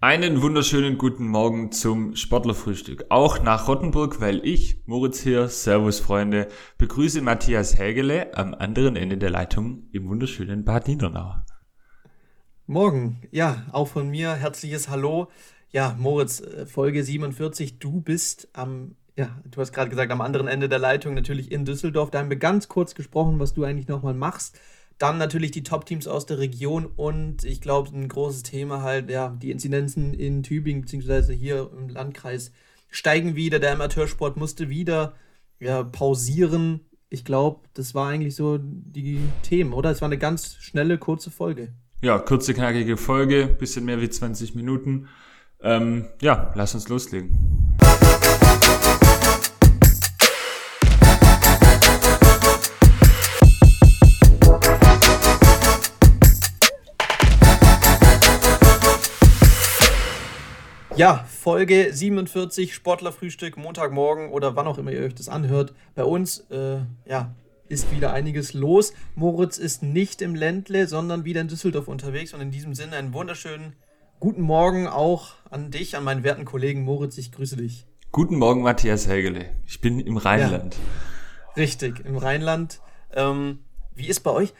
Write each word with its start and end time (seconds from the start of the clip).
Einen 0.00 0.42
wunderschönen 0.42 0.96
guten 0.96 1.26
Morgen 1.26 1.72
zum 1.72 2.14
Sportlerfrühstück. 2.14 3.06
Auch 3.08 3.42
nach 3.42 3.66
Rottenburg, 3.66 4.20
weil 4.20 4.46
ich, 4.46 4.80
Moritz 4.86 5.18
hier, 5.18 5.48
Servus 5.48 5.98
Freunde, 5.98 6.46
begrüße 6.78 7.20
Matthias 7.20 7.76
Hägele 7.76 8.32
am 8.36 8.54
anderen 8.54 8.94
Ende 8.94 9.18
der 9.18 9.30
Leitung 9.30 9.88
im 9.90 10.08
wunderschönen 10.08 10.64
Bad 10.64 10.86
Niedernau. 10.86 11.34
Morgen, 12.68 13.22
ja, 13.32 13.66
auch 13.72 13.88
von 13.88 14.08
mir 14.08 14.34
herzliches 14.34 14.88
Hallo. 14.88 15.32
Ja, 15.70 15.96
Moritz, 15.98 16.42
äh, 16.42 16.66
Folge 16.66 17.02
47, 17.02 17.80
du 17.80 18.00
bist 18.00 18.50
am, 18.52 18.94
ja, 19.16 19.42
du 19.50 19.60
hast 19.60 19.72
gerade 19.72 19.90
gesagt, 19.90 20.12
am 20.12 20.20
anderen 20.20 20.46
Ende 20.46 20.68
der 20.68 20.78
Leitung, 20.78 21.14
natürlich 21.14 21.50
in 21.50 21.64
Düsseldorf. 21.64 22.12
Da 22.12 22.20
haben 22.20 22.30
wir 22.30 22.36
ganz 22.36 22.68
kurz 22.68 22.94
gesprochen, 22.94 23.40
was 23.40 23.52
du 23.52 23.64
eigentlich 23.64 23.88
nochmal 23.88 24.14
machst. 24.14 24.60
Dann 24.98 25.16
natürlich 25.18 25.52
die 25.52 25.62
Top-Teams 25.62 26.08
aus 26.08 26.26
der 26.26 26.38
Region 26.38 26.86
und 26.86 27.44
ich 27.44 27.60
glaube, 27.60 27.96
ein 27.96 28.08
großes 28.08 28.42
Thema 28.42 28.82
halt, 28.82 29.10
ja, 29.10 29.28
die 29.40 29.52
Inzidenzen 29.52 30.12
in 30.12 30.42
Tübingen 30.42 30.82
beziehungsweise 30.82 31.32
hier 31.32 31.70
im 31.72 31.88
Landkreis 31.88 32.50
steigen 32.90 33.36
wieder. 33.36 33.60
Der 33.60 33.72
Amateursport 33.72 34.36
musste 34.36 34.68
wieder 34.68 35.14
ja, 35.60 35.84
pausieren. 35.84 36.80
Ich 37.10 37.24
glaube, 37.24 37.60
das 37.74 37.94
war 37.94 38.08
eigentlich 38.08 38.34
so 38.34 38.58
die 38.60 39.20
Themen, 39.42 39.72
oder? 39.72 39.90
Es 39.90 40.00
war 40.00 40.08
eine 40.08 40.18
ganz 40.18 40.56
schnelle, 40.56 40.98
kurze 40.98 41.30
Folge. 41.30 41.72
Ja, 42.02 42.18
kurze, 42.18 42.52
knackige 42.54 42.96
Folge, 42.96 43.46
bisschen 43.46 43.84
mehr 43.84 44.00
wie 44.00 44.10
20 44.10 44.54
Minuten. 44.54 45.08
Ähm, 45.60 46.06
ja, 46.20 46.52
lass 46.54 46.74
uns 46.74 46.88
loslegen. 46.88 47.67
Ja, 60.98 61.24
Folge 61.28 61.92
47, 61.92 62.74
Sportlerfrühstück, 62.74 63.56
Montagmorgen 63.56 64.30
oder 64.30 64.56
wann 64.56 64.66
auch 64.66 64.78
immer 64.78 64.90
ihr 64.90 65.02
euch 65.02 65.14
das 65.14 65.28
anhört. 65.28 65.72
Bei 65.94 66.02
uns, 66.02 66.40
äh, 66.50 66.78
ja, 67.06 67.36
ist 67.68 67.92
wieder 67.92 68.12
einiges 68.12 68.52
los. 68.52 68.92
Moritz 69.14 69.58
ist 69.58 69.84
nicht 69.84 70.22
im 70.22 70.34
Ländle, 70.34 70.88
sondern 70.88 71.24
wieder 71.24 71.40
in 71.40 71.46
Düsseldorf 71.46 71.86
unterwegs. 71.86 72.34
Und 72.34 72.40
in 72.40 72.50
diesem 72.50 72.74
Sinne 72.74 72.96
einen 72.96 73.12
wunderschönen 73.12 73.74
guten 74.18 74.42
Morgen 74.42 74.88
auch 74.88 75.34
an 75.50 75.70
dich, 75.70 75.96
an 75.96 76.02
meinen 76.02 76.24
werten 76.24 76.44
Kollegen 76.44 76.82
Moritz. 76.82 77.16
Ich 77.16 77.30
grüße 77.30 77.54
dich. 77.54 77.86
Guten 78.10 78.36
Morgen, 78.36 78.62
Matthias 78.62 79.06
Helgele. 79.06 79.50
Ich 79.68 79.80
bin 79.80 80.00
im 80.00 80.16
Rheinland. 80.16 80.74
Ja, 80.74 81.62
richtig, 81.62 82.04
im 82.06 82.16
Rheinland. 82.16 82.80
Ähm, 83.14 83.60
wie 83.94 84.08
ist 84.08 84.24
bei 84.24 84.32
euch? 84.32 84.52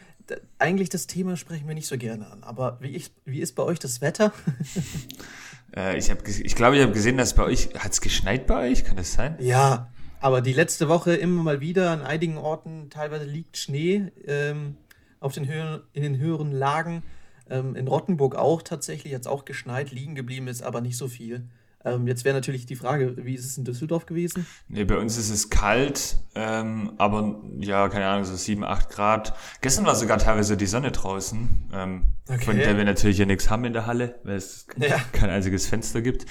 Eigentlich 0.57 0.87
das 0.87 1.05
Thema 1.05 1.35
sprechen 1.35 1.67
wir 1.67 1.75
nicht 1.75 1.87
so 1.87 1.97
gerne 1.97 2.31
an, 2.31 2.43
aber 2.43 2.77
wie, 2.79 2.95
ich, 2.95 3.11
wie 3.25 3.41
ist 3.41 3.55
bei 3.55 3.63
euch 3.63 3.79
das 3.79 3.99
Wetter? 3.99 4.31
Äh, 5.79 5.97
ich 5.97 6.09
habe, 6.09 6.21
ich 6.27 6.55
glaube, 6.55 6.75
ich 6.75 6.83
habe 6.83 6.91
gesehen, 6.91 7.17
dass 7.17 7.33
bei 7.33 7.43
euch 7.43 7.69
hat 7.77 7.91
es 7.91 8.01
geschneit 8.01 8.47
bei 8.47 8.69
euch. 8.69 8.83
Kann 8.83 8.97
das 8.97 9.13
sein? 9.13 9.35
Ja, 9.39 9.89
aber 10.19 10.41
die 10.41 10.53
letzte 10.53 10.89
Woche 10.89 11.15
immer 11.15 11.43
mal 11.43 11.61
wieder 11.61 11.91
an 11.91 12.01
einigen 12.01 12.37
Orten 12.37 12.89
teilweise 12.89 13.25
liegt 13.25 13.57
Schnee 13.57 14.11
ähm, 14.27 14.75
auf 15.19 15.33
den 15.33 15.47
höheren, 15.47 15.81
in 15.93 16.03
den 16.03 16.17
höheren 16.17 16.51
Lagen. 16.51 17.03
Ähm, 17.49 17.75
in 17.75 17.87
Rottenburg 17.87 18.35
auch 18.35 18.61
tatsächlich, 18.61 19.13
hat 19.13 19.21
es 19.21 19.27
auch 19.27 19.45
geschneit, 19.45 19.91
liegen 19.91 20.15
geblieben 20.15 20.47
ist 20.47 20.61
aber 20.61 20.81
nicht 20.81 20.97
so 20.97 21.07
viel. 21.07 21.47
Ähm, 21.85 22.07
jetzt 22.07 22.25
wäre 22.25 22.35
natürlich 22.35 22.65
die 22.65 22.75
Frage, 22.75 23.15
wie 23.25 23.35
ist 23.35 23.45
es 23.45 23.57
in 23.57 23.63
Düsseldorf 23.63 24.05
gewesen? 24.05 24.45
Nee, 24.67 24.83
bei 24.83 24.97
uns 24.97 25.17
ist 25.17 25.29
es 25.29 25.49
kalt, 25.49 26.17
ähm, 26.35 26.91
aber 26.97 27.41
ja, 27.57 27.87
keine 27.87 28.07
Ahnung, 28.07 28.25
so 28.25 28.35
7, 28.35 28.65
8 28.65 28.89
Grad. 28.89 29.33
Gestern 29.61 29.85
war 29.85 29.95
sogar 29.95 30.17
teilweise 30.17 30.57
die 30.57 30.65
Sonne 30.65 30.91
draußen, 30.91 31.69
ähm, 31.73 32.13
okay. 32.27 32.43
von 32.43 32.57
der 32.57 32.75
wir 32.75 32.83
natürlich 32.83 33.17
ja 33.17 33.25
nichts 33.25 33.49
haben 33.49 33.63
in 33.63 33.71
der 33.71 33.85
Halle, 33.85 34.19
weil 34.23 34.35
es 34.35 34.67
ja. 34.77 34.97
kein 35.13 35.29
einziges 35.29 35.67
Fenster 35.67 36.01
gibt. 36.01 36.25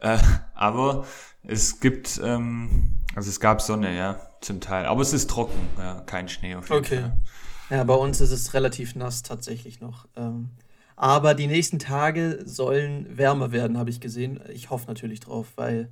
Äh, 0.00 0.18
aber 0.54 1.06
es 1.44 1.78
gibt, 1.78 2.20
ähm, 2.24 2.98
also 3.14 3.28
es 3.30 3.38
gab 3.38 3.62
Sonne, 3.62 3.96
ja, 3.96 4.20
zum 4.40 4.60
Teil. 4.60 4.86
Aber 4.86 5.02
es 5.02 5.12
ist 5.12 5.30
trocken, 5.30 5.58
ja, 5.78 6.00
kein 6.00 6.28
Schnee 6.28 6.56
auf 6.56 6.68
jeden 6.68 6.80
okay. 6.80 7.00
Fall. 7.02 7.18
Ja, 7.70 7.84
bei 7.84 7.94
uns 7.94 8.20
ist 8.20 8.30
es 8.30 8.54
relativ 8.54 8.96
nass 8.96 9.22
tatsächlich 9.22 9.80
noch. 9.80 10.08
Ähm, 10.16 10.50
aber 11.00 11.34
die 11.34 11.46
nächsten 11.46 11.78
Tage 11.78 12.40
sollen 12.44 13.06
wärmer 13.16 13.52
werden, 13.52 13.78
habe 13.78 13.88
ich 13.88 14.00
gesehen. 14.00 14.40
Ich 14.52 14.68
hoffe 14.68 14.88
natürlich 14.88 15.20
drauf, 15.20 15.52
weil 15.54 15.90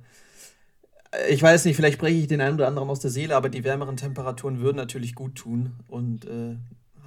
äh, 1.13 1.33
ich 1.33 1.41
weiß 1.41 1.63
nicht, 1.63 1.77
vielleicht 1.77 1.97
spreche 1.97 2.19
ich 2.19 2.27
den 2.27 2.41
einen 2.41 2.55
oder 2.55 2.67
anderen 2.67 2.89
aus 2.89 2.99
der 2.99 3.09
Seele, 3.09 3.37
aber 3.37 3.47
die 3.47 3.63
wärmeren 3.63 3.95
Temperaturen 3.95 4.59
würden 4.59 4.75
natürlich 4.75 5.15
gut 5.15 5.35
tun. 5.35 5.71
Und 5.87 6.25
äh, 6.25 6.57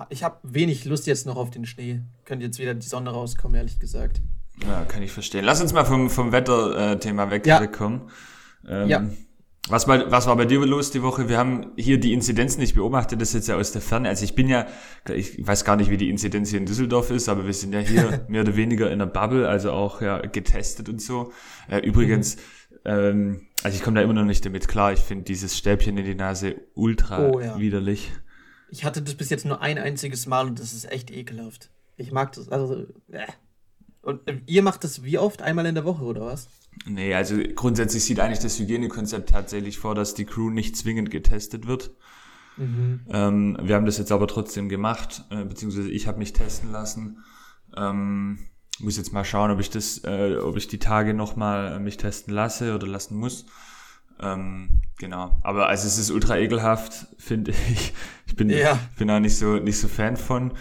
ich 0.09 0.23
habe 0.23 0.39
wenig 0.43 0.87
Lust 0.87 1.07
jetzt 1.07 1.27
noch 1.27 1.37
auf 1.37 1.51
den 1.51 1.67
Schnee. 1.67 2.01
Könnte 2.25 2.47
jetzt 2.47 2.59
wieder 2.59 2.73
die 2.73 2.87
Sonne 2.87 3.11
rauskommen, 3.11 3.55
ehrlich 3.55 3.79
gesagt. 3.79 4.23
Ja, 4.67 4.87
kann 4.87 5.03
ich 5.03 5.13
verstehen. 5.13 5.45
Lass 5.45 5.61
uns 5.61 5.75
mal 5.75 5.85
vom, 5.85 6.09
vom 6.09 6.33
Wetterthema 6.33 7.25
äh, 7.25 7.31
wegkommen. 7.61 8.01
Ja. 8.67 8.83
Ähm, 8.83 8.89
ja. 8.89 9.05
Was 9.71 9.87
war, 9.87 10.11
was 10.11 10.27
war 10.27 10.37
bei 10.37 10.47
dir 10.47 10.59
los 10.67 10.91
die 10.91 11.03
Woche? 11.03 11.29
Wir 11.29 11.39
haben 11.39 11.73
hier 11.77 12.01
die 12.01 12.13
Inzidenz 12.13 12.59
nicht 12.59 12.75
beobachtet, 12.75 13.21
das 13.21 13.33
jetzt 13.33 13.47
ja 13.47 13.57
aus 13.57 13.71
der 13.71 13.81
Ferne. 13.81 14.09
Also 14.09 14.25
ich 14.25 14.35
bin 14.35 14.49
ja, 14.49 14.67
ich 15.15 15.47
weiß 15.47 15.65
gar 15.65 15.77
nicht, 15.77 15.91
wie 15.91 15.97
die 15.97 16.11
Inzidenz 16.11 16.51
hier 16.51 16.59
in 16.59 16.67
Düsseldorf 16.67 17.11
ist, 17.11 17.29
aber 17.29 17.47
wir 17.47 17.55
sind 17.55 17.73
ja 17.73 17.79
hier 17.79 18.25
mehr 18.29 18.43
oder 18.43 18.57
weniger 18.57 18.91
in 18.91 18.99
der 18.99 19.07
Bubble, 19.07 19.49
also 19.49 19.71
auch 19.71 20.03
ja 20.03 20.19
getestet 20.19 20.89
und 20.89 21.01
so. 21.01 21.33
Äh, 21.69 21.79
übrigens, 21.87 22.37
mhm. 22.37 22.41
ähm, 22.85 23.47
also 23.63 23.77
ich 23.77 23.85
komme 23.85 23.97
da 23.97 24.03
immer 24.03 24.15
noch 24.15 24.25
nicht 24.25 24.45
damit 24.45 24.67
klar. 24.67 24.93
Ich 24.93 25.01
finde 25.01 25.25
dieses 25.25 25.57
Stäbchen 25.57 25.97
in 25.97 26.05
die 26.05 26.17
Nase 26.17 26.57
ultra 26.75 27.29
oh, 27.29 27.41
ja. 27.41 27.57
widerlich. 27.57 28.11
Ich 28.71 28.85
hatte 28.85 29.03
das 29.03 29.15
bis 29.15 29.31
jetzt 29.31 29.47
nur 29.47 29.63
ein 29.63 29.79
einziges 29.79 30.27
Mal 30.27 30.49
und 30.49 30.59
das 30.59 30.73
ist 30.73 30.91
echt 30.91 31.13
ekelhaft. 31.13 31.71
Ich 31.97 32.11
mag 32.11 32.33
das, 32.33 32.49
also, 32.49 32.87
äh. 33.13 33.27
Und 34.03 34.27
äh, 34.29 34.41
ihr 34.47 34.63
macht 34.63 34.85
das 34.85 35.03
wie 35.03 35.19
oft? 35.19 35.43
Einmal 35.43 35.67
in 35.67 35.75
der 35.75 35.85
Woche 35.85 36.05
oder 36.05 36.23
was? 36.23 36.49
Nee, 36.87 37.15
also 37.15 37.37
grundsätzlich 37.55 38.05
sieht 38.05 38.21
eigentlich 38.21 38.39
das 38.39 38.59
Hygienekonzept 38.59 39.29
tatsächlich 39.29 39.79
vor, 39.79 39.95
dass 39.95 40.15
die 40.15 40.25
Crew 40.25 40.51
nicht 40.51 40.77
zwingend 40.77 41.11
getestet 41.11 41.67
wird. 41.67 41.91
Mhm. 42.57 43.01
Ähm, 43.11 43.59
wir 43.63 43.75
haben 43.75 43.87
das 43.87 43.99
jetzt 43.99 44.13
aber 44.13 44.27
trotzdem 44.27 44.69
gemacht, 44.69 45.25
äh, 45.31 45.45
beziehungsweise 45.45 45.91
ich 45.91 46.07
habe 46.07 46.19
mich 46.19 46.33
testen 46.33 46.73
lassen. 46.73 47.25
Ähm, 47.77 48.39
muss 48.79 48.97
jetzt 48.97 49.13
mal 49.13 49.25
schauen, 49.25 49.51
ob 49.51 49.61
ich 49.61 49.71
das, 49.71 50.03
äh, 50.05 50.37
ob 50.37 50.57
ich 50.57 50.69
die 50.69 50.79
Tage 50.79 51.13
nochmal 51.15 51.73
äh, 51.73 51.79
mich 51.79 51.97
testen 51.97 52.33
lasse 52.33 52.75
oder 52.75 52.87
lassen 52.87 53.17
muss. 53.17 53.47
Ähm, 54.21 54.83
genau. 54.99 55.39
Aber 55.43 55.69
also 55.69 55.87
es 55.87 55.99
ist 55.99 56.11
ultra 56.11 56.39
ekelhaft, 56.39 57.09
finde 57.19 57.51
ich. 57.71 57.93
Ich 58.27 58.37
bin, 58.37 58.49
ja. 58.51 58.79
bin 58.97 59.11
auch 59.11 59.21
nicht 59.21 59.37
so, 59.37 59.57
nicht 59.57 59.79
so 59.79 59.89
Fan 59.89 60.17
von. 60.17 60.53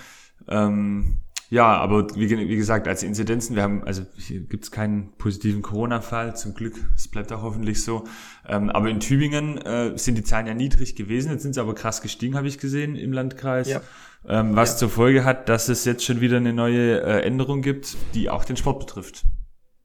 Ähm, 0.47 1.21
ja, 1.49 1.65
aber 1.77 2.07
wie, 2.15 2.29
wie 2.29 2.55
gesagt, 2.55 2.87
als 2.87 3.01
Inzidenzen, 3.01 3.55
wir 3.55 3.63
haben, 3.63 3.83
also 3.83 4.03
hier 4.17 4.41
gibt 4.41 4.65
es 4.65 4.71
keinen 4.71 5.11
positiven 5.17 5.63
Corona-Fall, 5.63 6.35
zum 6.35 6.53
Glück, 6.53 6.75
es 6.95 7.07
bleibt 7.07 7.31
auch 7.31 7.41
hoffentlich 7.41 7.83
so. 7.83 8.03
Ähm, 8.47 8.69
aber 8.69 8.89
in 8.89 8.99
Tübingen 8.99 9.57
äh, 9.57 9.97
sind 9.97 10.15
die 10.15 10.23
Zahlen 10.23 10.45
ja 10.45 10.53
niedrig 10.53 10.95
gewesen, 10.95 11.31
jetzt 11.31 11.41
sind 11.41 11.53
sie 11.53 11.61
aber 11.61 11.73
krass 11.73 12.01
gestiegen, 12.01 12.35
habe 12.35 12.47
ich 12.47 12.59
gesehen, 12.59 12.95
im 12.95 13.13
Landkreis. 13.13 13.67
Ja. 13.67 13.81
Ähm, 14.27 14.55
was 14.55 14.73
ja. 14.73 14.77
zur 14.77 14.89
Folge 14.89 15.23
hat, 15.23 15.49
dass 15.49 15.69
es 15.69 15.85
jetzt 15.85 16.03
schon 16.03 16.21
wieder 16.21 16.37
eine 16.37 16.53
neue 16.53 17.01
äh, 17.01 17.21
Änderung 17.21 17.61
gibt, 17.61 17.97
die 18.13 18.29
auch 18.29 18.45
den 18.45 18.57
Sport 18.57 18.79
betrifft. 18.79 19.23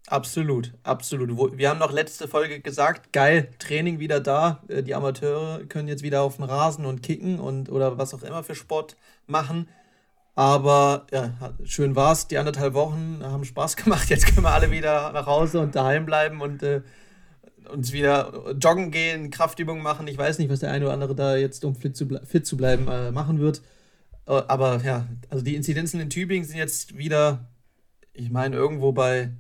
Absolut, 0.06 0.74
absolut. 0.82 1.56
Wir 1.56 1.70
haben 1.70 1.78
noch 1.78 1.90
letzte 1.90 2.28
Folge 2.28 2.60
gesagt, 2.60 3.10
geil, 3.12 3.48
Training 3.58 4.00
wieder 4.00 4.20
da. 4.20 4.62
Äh, 4.68 4.82
die 4.82 4.94
Amateure 4.94 5.64
können 5.66 5.88
jetzt 5.88 6.02
wieder 6.02 6.20
auf 6.20 6.36
den 6.36 6.44
Rasen 6.44 6.84
und 6.84 7.02
kicken 7.02 7.40
und 7.40 7.70
oder 7.70 7.96
was 7.96 8.12
auch 8.12 8.22
immer 8.22 8.42
für 8.42 8.54
Sport 8.54 8.96
machen. 9.26 9.66
Aber 10.34 11.06
ja, 11.12 11.32
schön 11.64 11.94
war's. 11.94 12.26
Die 12.26 12.38
anderthalb 12.38 12.74
Wochen 12.74 13.20
haben 13.22 13.44
Spaß 13.44 13.76
gemacht. 13.84 14.10
Jetzt 14.10 14.26
können 14.26 14.42
wir 14.42 14.52
alle 14.52 14.70
wieder 14.70 15.12
nach 15.12 15.26
Hause 15.26 15.60
und 15.60 15.74
daheim 15.74 16.06
bleiben 16.06 16.40
und 16.40 16.62
äh, 16.62 16.82
uns 17.72 17.92
wieder 17.92 18.54
joggen 18.60 18.90
gehen, 18.90 19.30
Kraftübungen 19.30 19.82
machen. 19.82 20.08
Ich 20.08 20.18
weiß 20.18 20.38
nicht, 20.38 20.50
was 20.50 20.60
der 20.60 20.70
eine 20.70 20.86
oder 20.86 20.94
andere 20.94 21.14
da 21.14 21.36
jetzt, 21.36 21.64
um 21.64 21.74
fit 21.74 21.96
zu, 21.96 22.06
fit 22.24 22.46
zu 22.46 22.56
bleiben, 22.56 22.88
äh, 22.88 23.10
machen 23.10 23.38
wird. 23.38 23.62
Äh, 24.26 24.42
aber 24.48 24.82
ja, 24.82 25.06
also 25.30 25.44
die 25.44 25.54
Inzidenzen 25.54 26.00
in 26.00 26.10
Tübingen 26.10 26.46
sind 26.46 26.58
jetzt 26.58 26.96
wieder, 26.96 27.48
ich 28.12 28.30
meine, 28.30 28.56
irgendwo 28.56 28.92
bei, 28.92 29.30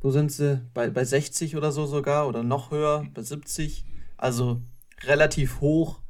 wo 0.00 0.10
sind 0.10 0.32
sie? 0.32 0.62
Bei, 0.74 0.90
bei 0.90 1.04
60 1.04 1.56
oder 1.56 1.70
so 1.70 1.86
sogar 1.86 2.28
oder 2.28 2.42
noch 2.42 2.70
höher, 2.70 3.06
bei 3.14 3.22
70. 3.22 3.84
Also 4.16 4.60
relativ 5.04 5.60
hoch 5.60 6.01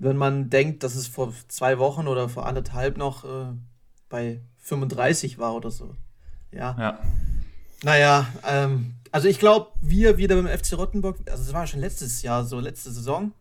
wenn 0.00 0.16
man 0.16 0.50
denkt, 0.50 0.82
dass 0.82 0.96
es 0.96 1.06
vor 1.06 1.32
zwei 1.48 1.78
Wochen 1.78 2.08
oder 2.08 2.28
vor 2.28 2.46
anderthalb 2.46 2.96
noch 2.96 3.24
äh, 3.24 3.52
bei 4.08 4.40
35 4.58 5.38
war 5.38 5.54
oder 5.54 5.70
so. 5.70 5.94
Ja. 6.52 6.76
ja. 6.78 6.98
Naja, 7.82 8.26
ähm, 8.46 8.94
also 9.12 9.28
ich 9.28 9.38
glaube, 9.38 9.70
wir 9.82 10.16
wieder 10.16 10.40
beim 10.40 10.48
FC 10.48 10.72
Rottenburg, 10.72 11.18
also 11.30 11.42
es 11.42 11.52
war 11.52 11.66
schon 11.66 11.80
letztes 11.80 12.22
Jahr, 12.22 12.44
so 12.44 12.60
letzte 12.60 12.90
Saison, 12.90 13.32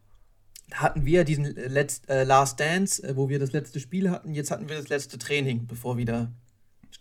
da 0.69 0.77
hatten 0.77 1.05
wir 1.05 1.23
diesen 1.23 1.45
Letzt, 1.45 2.09
äh, 2.09 2.25
Last 2.25 2.59
Dance, 2.59 3.01
äh, 3.03 3.15
wo 3.15 3.29
wir 3.29 3.39
das 3.39 3.53
letzte 3.53 3.79
Spiel 3.79 4.11
hatten. 4.11 4.33
Jetzt 4.33 4.51
hatten 4.51 4.69
wir 4.69 4.75
das 4.75 4.89
letzte 4.89 5.17
Training, 5.17 5.65
bevor 5.65 5.97
wieder 5.97 6.31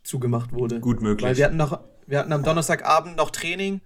zugemacht 0.04 0.52
wurde. 0.52 0.81
Gut 0.81 1.02
möglich. 1.02 1.28
Weil 1.28 1.37
wir 1.37 1.44
hatten, 1.44 1.56
noch, 1.56 1.81
wir 2.06 2.20
hatten 2.20 2.32
am 2.32 2.44
Donnerstagabend 2.44 3.16
noch 3.16 3.31
Training 3.31 3.81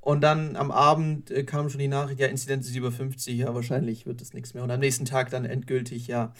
und 0.00 0.22
dann 0.22 0.56
am 0.56 0.70
Abend 0.70 1.30
äh, 1.30 1.44
kam 1.44 1.68
schon 1.68 1.80
die 1.80 1.88
Nachricht, 1.88 2.20
ja, 2.20 2.26
Inzidenz 2.26 2.68
ist 2.68 2.76
über 2.76 2.92
50, 2.92 3.36
ja, 3.36 3.54
wahrscheinlich 3.54 4.06
wird 4.06 4.22
es 4.22 4.32
nichts 4.32 4.54
mehr. 4.54 4.62
Und 4.62 4.70
am 4.70 4.80
nächsten 4.80 5.04
Tag 5.04 5.30
dann 5.30 5.44
endgültig, 5.44 6.06
ja, 6.06 6.32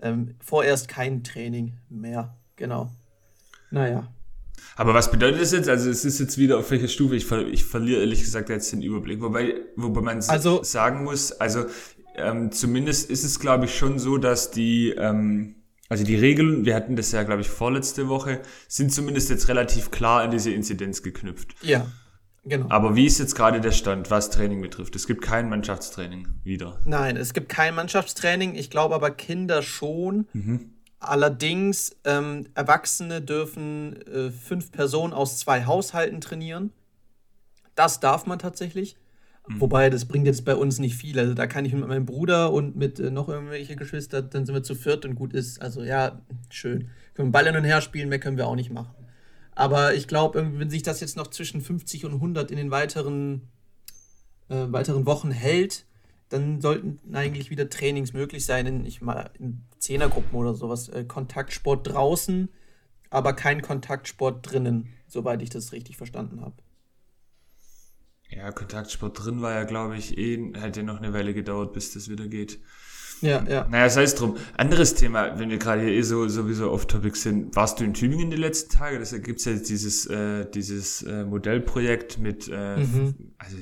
ähm, 0.00 0.34
vorerst 0.40 0.88
kein 0.88 1.22
Training 1.22 1.74
mehr. 1.88 2.36
Genau. 2.56 2.90
Naja. 3.70 4.12
Aber 4.76 4.94
was 4.94 5.10
bedeutet 5.10 5.40
das 5.40 5.52
jetzt? 5.52 5.68
Also 5.68 5.90
es 5.90 6.04
ist 6.04 6.18
jetzt 6.18 6.38
wieder 6.38 6.58
auf 6.58 6.70
welcher 6.70 6.88
Stufe? 6.88 7.16
Ich, 7.16 7.26
ver 7.26 7.46
ich 7.46 7.64
verliere 7.64 8.00
ehrlich 8.00 8.20
gesagt 8.20 8.48
jetzt 8.48 8.72
den 8.72 8.82
Überblick. 8.82 9.20
Wobei, 9.20 9.54
wobei 9.76 10.00
man 10.00 10.22
also, 10.28 10.62
sagen 10.62 11.04
muss, 11.04 11.32
also 11.32 11.66
ähm, 12.14 12.52
zumindest 12.52 13.10
ist 13.10 13.24
es, 13.24 13.40
glaube 13.40 13.66
ich, 13.66 13.76
schon 13.76 13.98
so, 13.98 14.18
dass 14.18 14.50
die, 14.50 14.90
ähm, 14.90 15.56
also 15.88 16.04
die 16.04 16.16
Regeln, 16.16 16.64
wir 16.64 16.74
hatten 16.74 16.96
das 16.96 17.12
ja, 17.12 17.22
glaube 17.22 17.42
ich, 17.42 17.48
vorletzte 17.48 18.08
Woche, 18.08 18.40
sind 18.68 18.92
zumindest 18.92 19.30
jetzt 19.30 19.48
relativ 19.48 19.90
klar 19.90 20.22
an 20.22 20.30
diese 20.30 20.50
Inzidenz 20.50 21.02
geknüpft. 21.02 21.54
Ja. 21.62 21.86
Genau. 22.44 22.66
Aber 22.70 22.96
wie 22.96 23.06
ist 23.06 23.18
jetzt 23.18 23.36
gerade 23.36 23.60
der 23.60 23.70
Stand, 23.70 24.10
was 24.10 24.30
Training 24.30 24.60
betrifft? 24.60 24.96
Es 24.96 25.06
gibt 25.06 25.22
kein 25.22 25.48
Mannschaftstraining 25.48 26.26
wieder. 26.42 26.80
Nein, 26.84 27.16
es 27.16 27.34
gibt 27.34 27.48
kein 27.48 27.74
Mannschaftstraining. 27.74 28.56
Ich 28.56 28.68
glaube 28.68 28.94
aber 28.94 29.10
Kinder 29.12 29.62
schon. 29.62 30.26
Mhm. 30.32 30.72
Allerdings, 30.98 31.96
ähm, 32.04 32.46
Erwachsene 32.54 33.20
dürfen 33.22 34.00
äh, 34.06 34.30
fünf 34.30 34.72
Personen 34.72 35.12
aus 35.12 35.38
zwei 35.38 35.66
Haushalten 35.66 36.20
trainieren. 36.20 36.72
Das 37.74 38.00
darf 38.00 38.26
man 38.26 38.38
tatsächlich. 38.38 38.96
Mhm. 39.46 39.60
Wobei, 39.60 39.90
das 39.90 40.06
bringt 40.06 40.26
jetzt 40.26 40.44
bei 40.44 40.56
uns 40.56 40.80
nicht 40.80 40.96
viel. 40.96 41.18
Also 41.18 41.34
da 41.34 41.46
kann 41.46 41.64
ich 41.64 41.72
mit 41.72 41.86
meinem 41.86 42.06
Bruder 42.06 42.52
und 42.52 42.76
mit 42.76 42.98
äh, 42.98 43.10
noch 43.10 43.28
irgendwelche 43.28 43.76
Geschwister, 43.76 44.20
dann 44.20 44.46
sind 44.46 44.54
wir 44.54 44.62
zu 44.64 44.74
viert 44.74 45.04
und 45.04 45.14
gut 45.14 45.32
ist. 45.32 45.62
Also 45.62 45.82
ja, 45.82 46.20
schön. 46.50 46.88
Können 47.14 47.30
Ball 47.30 47.46
hin 47.46 47.56
und 47.56 47.64
her 47.64 47.80
spielen, 47.80 48.08
mehr 48.08 48.20
können 48.20 48.36
wir 48.36 48.46
auch 48.46 48.56
nicht 48.56 48.72
machen. 48.72 48.94
Aber 49.54 49.94
ich 49.94 50.08
glaube, 50.08 50.58
wenn 50.58 50.70
sich 50.70 50.82
das 50.82 51.00
jetzt 51.00 51.16
noch 51.16 51.28
zwischen 51.28 51.60
50 51.60 52.04
und 52.04 52.14
100 52.14 52.50
in 52.50 52.56
den 52.56 52.70
weiteren, 52.70 53.48
äh, 54.48 54.66
weiteren 54.68 55.06
Wochen 55.06 55.30
hält, 55.30 55.86
dann 56.30 56.60
sollten 56.60 57.14
eigentlich 57.14 57.50
wieder 57.50 57.68
Trainings 57.68 58.14
möglich 58.14 58.46
sein, 58.46 58.66
in, 58.66 58.86
ich 58.86 59.02
mal, 59.02 59.30
in 59.38 59.64
Zehnergruppen 59.78 60.38
oder 60.38 60.54
sowas. 60.54 60.88
Äh, 60.88 61.04
Kontaktsport 61.04 61.88
draußen, 61.88 62.48
aber 63.10 63.34
kein 63.34 63.60
Kontaktsport 63.60 64.50
drinnen, 64.50 64.88
soweit 65.06 65.42
ich 65.42 65.50
das 65.50 65.72
richtig 65.72 65.98
verstanden 65.98 66.40
habe. 66.40 66.56
Ja, 68.30 68.50
Kontaktsport 68.50 69.22
drin 69.22 69.42
war 69.42 69.52
ja, 69.52 69.64
glaube 69.64 69.98
ich, 69.98 70.16
eh, 70.16 70.52
hätte 70.54 70.82
noch 70.82 70.96
eine 70.96 71.12
Weile 71.12 71.34
gedauert, 71.34 71.74
bis 71.74 71.92
das 71.92 72.08
wieder 72.08 72.28
geht. 72.28 72.60
Ja, 73.22 73.44
ja. 73.48 73.66
Naja, 73.70 73.88
sei 73.88 74.02
es 74.02 74.16
drum. 74.16 74.36
Anderes 74.56 74.94
Thema, 74.94 75.38
wenn 75.38 75.48
wir 75.48 75.58
gerade 75.58 75.82
hier 75.82 75.92
eh 75.92 76.02
so 76.02 76.26
sowieso 76.28 76.70
off-topic 76.72 77.16
sind. 77.16 77.54
Warst 77.54 77.78
du 77.78 77.84
in 77.84 77.94
Tübingen 77.94 78.30
die 78.30 78.36
letzten 78.36 78.76
Tage? 78.76 78.98
Da 78.98 79.18
gibt 79.18 79.38
es 79.38 79.44
ja 79.44 79.52
jetzt 79.52 79.70
dieses, 79.70 80.06
äh, 80.06 80.44
dieses 80.50 81.02
äh, 81.02 81.24
Modellprojekt 81.24 82.18
mit, 82.18 82.50
äh, 82.52 82.78
mhm. 82.78 83.14
also 83.38 83.56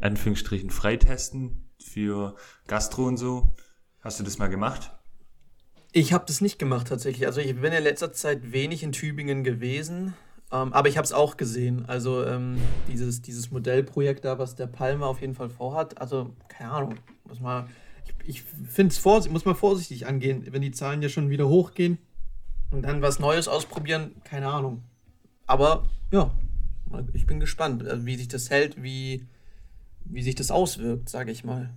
Anführungsstrichen 0.00 0.68
Freitesten 0.68 1.66
für 1.82 2.36
Gastro 2.66 3.06
und 3.06 3.16
so. 3.16 3.54
Hast 4.00 4.20
du 4.20 4.24
das 4.24 4.38
mal 4.38 4.48
gemacht? 4.48 4.92
Ich 5.92 6.12
habe 6.12 6.24
das 6.26 6.42
nicht 6.42 6.58
gemacht 6.58 6.88
tatsächlich. 6.88 7.26
Also 7.26 7.40
ich 7.40 7.58
bin 7.58 7.72
in 7.72 7.82
letzter 7.82 8.12
Zeit 8.12 8.52
wenig 8.52 8.82
in 8.82 8.92
Tübingen 8.92 9.44
gewesen, 9.44 10.12
ähm, 10.52 10.74
aber 10.74 10.90
ich 10.90 10.98
habe 10.98 11.06
es 11.06 11.12
auch 11.12 11.38
gesehen. 11.38 11.86
Also 11.86 12.22
ähm, 12.22 12.58
dieses, 12.86 13.22
dieses 13.22 13.50
Modellprojekt 13.50 14.26
da, 14.26 14.38
was 14.38 14.56
der 14.56 14.66
Palmer 14.66 15.06
auf 15.06 15.22
jeden 15.22 15.34
Fall 15.34 15.48
vorhat. 15.48 15.98
Also 15.98 16.36
keine 16.48 16.70
Ahnung, 16.70 16.94
muss 17.24 17.40
mal. 17.40 17.66
Ich, 18.26 18.42
finde 18.42 18.92
es 18.92 18.98
vorsichtig, 18.98 19.32
muss 19.32 19.44
mal 19.44 19.54
vorsichtig 19.54 20.06
angehen, 20.06 20.46
wenn 20.50 20.62
die 20.62 20.72
Zahlen 20.72 21.02
ja 21.02 21.08
schon 21.08 21.30
wieder 21.30 21.48
hochgehen 21.48 21.98
und 22.70 22.82
dann 22.82 23.02
was 23.02 23.18
Neues 23.18 23.48
ausprobieren. 23.48 24.16
Keine 24.24 24.48
Ahnung. 24.48 24.82
Aber 25.46 25.88
ja, 26.10 26.30
ich 27.12 27.26
bin 27.26 27.40
gespannt, 27.40 27.82
äh, 27.84 28.04
wie 28.04 28.16
sich 28.16 28.28
das 28.28 28.50
hält, 28.50 28.82
wie 28.82 29.26
wie 30.08 30.22
sich 30.22 30.34
das 30.34 30.50
auswirkt, 30.50 31.08
sage 31.08 31.30
ich 31.30 31.44
mal. 31.44 31.70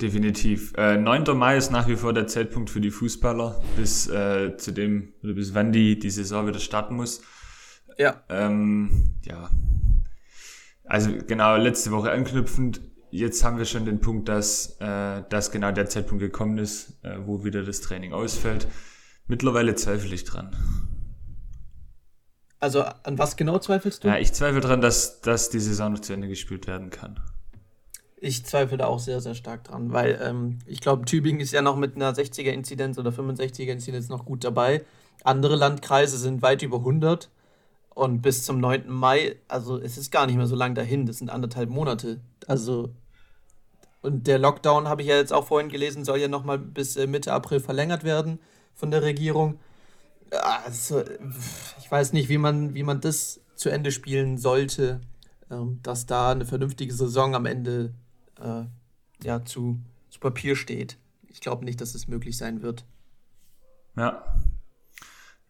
Definitiv. 0.00 0.72
Äh, 0.76 0.96
9. 0.96 1.36
Mai 1.36 1.56
ist 1.56 1.70
nach 1.70 1.86
wie 1.86 1.96
vor 1.96 2.12
der 2.12 2.26
Zeitpunkt 2.26 2.70
für 2.70 2.80
die 2.80 2.90
Fußballer, 2.90 3.62
bis 3.76 4.08
äh, 4.08 4.56
zu 4.56 4.72
dem, 4.72 5.12
oder 5.22 5.34
bis 5.34 5.54
wann 5.54 5.72
die, 5.72 5.98
die 5.98 6.10
Saison 6.10 6.46
wieder 6.46 6.58
starten 6.58 6.96
muss. 6.96 7.22
Ja. 7.96 8.24
Ähm, 8.28 9.14
ja. 9.24 9.50
Also 10.84 11.12
genau, 11.26 11.56
letzte 11.56 11.92
Woche 11.92 12.10
anknüpfend, 12.10 12.80
jetzt 13.14 13.44
haben 13.44 13.58
wir 13.58 13.64
schon 13.64 13.84
den 13.84 14.00
Punkt, 14.00 14.28
dass, 14.28 14.76
äh, 14.80 15.22
dass 15.28 15.50
genau 15.50 15.70
der 15.70 15.88
Zeitpunkt 15.88 16.20
gekommen 16.20 16.58
ist, 16.58 16.98
äh, 17.04 17.16
wo 17.24 17.44
wieder 17.44 17.62
das 17.62 17.80
Training 17.80 18.12
ausfällt. 18.12 18.66
Mittlerweile 19.26 19.74
zweifle 19.74 20.14
ich 20.14 20.24
dran. 20.24 20.54
Also 22.58 22.82
an 22.82 23.18
was 23.18 23.36
genau 23.36 23.58
zweifelst 23.58 24.04
du? 24.04 24.08
Ja, 24.08 24.18
ich 24.18 24.32
zweifle 24.32 24.60
daran, 24.60 24.80
dass, 24.80 25.20
dass 25.20 25.50
die 25.50 25.60
Saison 25.60 25.92
noch 25.92 26.00
zu 26.00 26.12
Ende 26.12 26.28
gespielt 26.28 26.66
werden 26.66 26.90
kann. 26.90 27.20
Ich 28.16 28.44
zweifle 28.46 28.78
da 28.78 28.86
auch 28.86 28.98
sehr, 28.98 29.20
sehr 29.20 29.34
stark 29.34 29.64
dran, 29.64 29.92
weil 29.92 30.18
ähm, 30.22 30.58
ich 30.66 30.80
glaube, 30.80 31.04
Tübingen 31.04 31.40
ist 31.40 31.52
ja 31.52 31.62
noch 31.62 31.76
mit 31.76 31.94
einer 31.94 32.12
60er-Inzidenz 32.12 32.98
oder 32.98 33.10
65er-Inzidenz 33.10 34.08
noch 34.08 34.24
gut 34.24 34.44
dabei. 34.44 34.82
Andere 35.22 35.56
Landkreise 35.56 36.16
sind 36.16 36.42
weit 36.42 36.62
über 36.62 36.78
100 36.78 37.30
und 37.90 38.22
bis 38.22 38.44
zum 38.44 38.58
9. 38.60 38.88
Mai, 38.88 39.36
also 39.46 39.78
es 39.78 39.98
ist 39.98 40.10
gar 40.10 40.26
nicht 40.26 40.36
mehr 40.36 40.46
so 40.46 40.56
lang 40.56 40.74
dahin, 40.74 41.06
das 41.06 41.18
sind 41.18 41.30
anderthalb 41.30 41.68
Monate. 41.68 42.20
Also 42.46 42.94
und 44.04 44.26
der 44.26 44.38
Lockdown, 44.38 44.86
habe 44.86 45.00
ich 45.00 45.08
ja 45.08 45.16
jetzt 45.16 45.32
auch 45.32 45.46
vorhin 45.46 45.70
gelesen, 45.70 46.04
soll 46.04 46.18
ja 46.18 46.28
nochmal 46.28 46.58
bis 46.58 46.96
äh, 46.96 47.06
Mitte 47.06 47.32
April 47.32 47.58
verlängert 47.58 48.04
werden 48.04 48.38
von 48.74 48.90
der 48.90 49.02
Regierung. 49.02 49.58
Also, 50.30 51.02
ich 51.80 51.90
weiß 51.90 52.12
nicht, 52.12 52.28
wie 52.28 52.36
man, 52.36 52.74
wie 52.74 52.82
man 52.82 53.00
das 53.00 53.40
zu 53.54 53.70
Ende 53.70 53.92
spielen 53.92 54.36
sollte, 54.36 55.00
ähm, 55.50 55.80
dass 55.82 56.04
da 56.04 56.32
eine 56.32 56.44
vernünftige 56.44 56.92
Saison 56.92 57.34
am 57.34 57.46
Ende 57.46 57.94
äh, 58.38 58.64
ja, 59.22 59.42
zu, 59.46 59.80
zu 60.10 60.20
Papier 60.20 60.54
steht. 60.54 60.98
Ich 61.28 61.40
glaube 61.40 61.64
nicht, 61.64 61.80
dass 61.80 61.94
es 61.94 62.06
möglich 62.06 62.36
sein 62.36 62.60
wird. 62.60 62.84
Ja, 63.96 64.22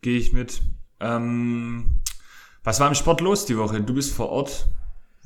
gehe 0.01 0.19
ich 0.19 0.33
mit. 0.33 0.63
Ähm, 1.01 2.01
was 2.63 2.79
war 2.79 2.87
im 2.87 2.95
Sport 2.95 3.21
los 3.21 3.47
die 3.47 3.59
Woche? 3.59 3.81
Du 3.81 3.95
bist 3.95 4.13
vor 4.13 4.29
Ort. 4.29 4.69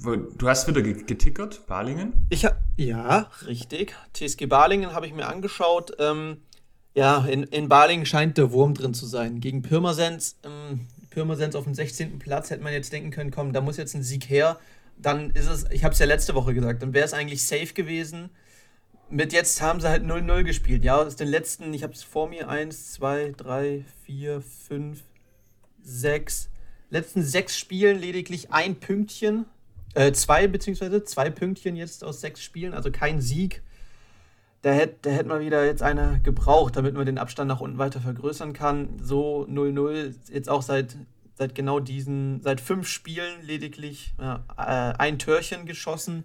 Du 0.00 0.48
hast 0.48 0.68
wieder 0.68 0.80
getickert, 0.80 1.66
Balingen? 1.66 2.12
Ich 2.30 2.46
ja, 2.76 3.30
richtig. 3.46 3.96
TSG 4.12 4.46
Balingen 4.46 4.92
habe 4.92 5.06
ich 5.06 5.12
mir 5.12 5.26
angeschaut. 5.26 5.96
Ähm, 5.98 6.42
ja, 6.94 7.24
in, 7.26 7.42
in 7.42 7.68
Baling 7.68 8.04
scheint 8.04 8.38
der 8.38 8.52
Wurm 8.52 8.74
drin 8.74 8.94
zu 8.94 9.06
sein. 9.06 9.40
Gegen 9.40 9.62
Pirmasens, 9.62 10.38
ähm, 10.44 10.86
Pirmasens 11.10 11.56
auf 11.56 11.64
dem 11.64 11.74
16. 11.74 12.20
Platz 12.20 12.50
hätte 12.50 12.62
man 12.62 12.72
jetzt 12.72 12.92
denken 12.92 13.10
können, 13.10 13.32
komm, 13.32 13.52
da 13.52 13.60
muss 13.60 13.76
jetzt 13.76 13.94
ein 13.94 14.04
Sieg 14.04 14.30
her. 14.30 14.60
Dann 14.96 15.30
ist 15.30 15.48
es, 15.48 15.64
ich 15.72 15.82
habe 15.82 15.94
es 15.94 15.98
ja 15.98 16.06
letzte 16.06 16.36
Woche 16.36 16.54
gesagt, 16.54 16.80
dann 16.80 16.94
wäre 16.94 17.04
es 17.04 17.12
eigentlich 17.12 17.44
safe 17.44 17.74
gewesen. 17.74 18.30
Mit 19.10 19.32
jetzt 19.32 19.60
haben 19.60 19.80
sie 19.80 19.88
halt 19.88 20.04
0-0 20.04 20.44
gespielt. 20.44 20.84
Ja, 20.84 20.98
aus 20.98 21.16
den 21.16 21.28
letzten, 21.28 21.74
ich 21.74 21.82
habe 21.82 21.92
es 21.92 22.04
vor 22.04 22.28
mir, 22.28 22.48
1, 22.48 22.92
2, 22.92 23.34
3, 23.36 23.84
4, 24.04 24.42
5, 24.42 25.02
6. 25.82 26.50
Letzten 26.90 27.22
sechs 27.22 27.58
Spielen 27.58 27.98
lediglich 27.98 28.50
ein 28.50 28.76
Pünktchen. 28.76 29.44
Äh, 29.94 30.12
zwei, 30.12 30.46
beziehungsweise 30.46 31.04
zwei 31.04 31.30
Pünktchen 31.30 31.76
jetzt 31.76 32.04
aus 32.04 32.20
sechs 32.20 32.42
Spielen, 32.42 32.74
also 32.74 32.90
kein 32.90 33.20
Sieg 33.20 33.62
da 34.62 34.72
hätte 34.72 35.10
hätt 35.10 35.26
man 35.26 35.40
wieder 35.40 35.64
jetzt 35.64 35.82
einer 35.82 36.18
gebraucht, 36.18 36.76
damit 36.76 36.94
man 36.94 37.06
den 37.06 37.18
Abstand 37.18 37.48
nach 37.48 37.60
unten 37.60 37.78
weiter 37.78 38.00
vergrößern 38.00 38.52
kann. 38.52 38.98
So 39.00 39.46
0-0, 39.48 40.14
jetzt 40.32 40.48
auch 40.48 40.62
seit, 40.62 40.96
seit 41.34 41.54
genau 41.54 41.78
diesen, 41.78 42.42
seit 42.42 42.60
fünf 42.60 42.88
Spielen 42.88 43.42
lediglich 43.42 44.14
ja, 44.18 44.44
äh, 44.56 44.98
ein 44.98 45.18
Törchen 45.18 45.64
geschossen. 45.64 46.24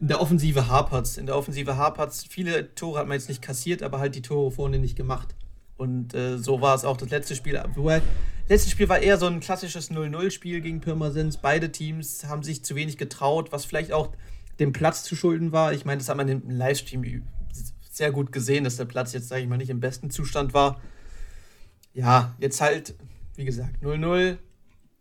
In 0.00 0.08
der 0.08 0.20
Offensive 0.20 0.66
hapert's. 0.68 1.16
In 1.16 1.26
der 1.26 1.36
Offensive 1.36 1.76
hapert's. 1.76 2.24
Viele 2.28 2.74
Tore 2.74 2.98
hat 2.98 3.06
man 3.06 3.16
jetzt 3.16 3.28
nicht 3.28 3.42
kassiert, 3.42 3.84
aber 3.84 4.00
halt 4.00 4.16
die 4.16 4.22
Tore 4.22 4.50
vorne 4.50 4.80
nicht 4.80 4.96
gemacht. 4.96 5.36
Und 5.76 6.14
äh, 6.14 6.38
so 6.38 6.60
war 6.60 6.74
es 6.74 6.84
auch 6.84 6.96
das 6.96 7.10
letzte 7.10 7.34
Spiel. 7.34 7.54
Das 7.54 8.02
letzte 8.48 8.70
Spiel 8.70 8.88
war 8.88 9.00
eher 9.00 9.18
so 9.18 9.26
ein 9.26 9.40
klassisches 9.40 9.90
0-0-Spiel 9.90 10.60
gegen 10.60 10.80
Pirmasens. 10.80 11.38
Beide 11.38 11.72
Teams 11.72 12.24
haben 12.26 12.42
sich 12.42 12.64
zu 12.64 12.74
wenig 12.74 12.96
getraut, 12.96 13.52
was 13.52 13.64
vielleicht 13.64 13.92
auch 13.92 14.12
dem 14.60 14.72
Platz 14.72 15.02
zu 15.02 15.16
schulden 15.16 15.52
war. 15.52 15.72
Ich 15.72 15.84
meine, 15.84 15.98
das 15.98 16.08
hat 16.08 16.16
man 16.16 16.28
im 16.28 16.48
Livestream 16.48 17.24
sehr 17.90 18.12
gut 18.12 18.32
gesehen, 18.32 18.64
dass 18.64 18.76
der 18.76 18.84
Platz 18.84 19.12
jetzt, 19.12 19.28
sage 19.28 19.42
ich 19.42 19.48
mal, 19.48 19.56
nicht 19.56 19.70
im 19.70 19.80
besten 19.80 20.10
Zustand 20.10 20.54
war. 20.54 20.80
Ja, 21.92 22.34
jetzt 22.38 22.60
halt, 22.60 22.94
wie 23.36 23.44
gesagt, 23.44 23.82
0-0. 23.82 24.38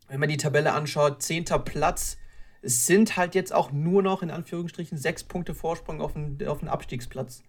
Wenn 0.07 0.19
man 0.19 0.29
die 0.29 0.37
Tabelle 0.37 0.73
anschaut, 0.73 1.21
10. 1.21 1.45
Platz. 1.65 2.17
Es 2.61 2.85
sind 2.85 3.17
halt 3.17 3.35
jetzt 3.35 3.53
auch 3.53 3.71
nur 3.71 4.01
noch 4.03 4.21
in 4.23 4.31
Anführungsstrichen 4.31 4.97
sechs 4.97 5.23
Punkte 5.23 5.53
Vorsprung 5.53 6.01
auf 6.01 6.13
den, 6.13 6.47
auf 6.47 6.59
den 6.59 6.69
Abstiegsplatz. 6.69 7.43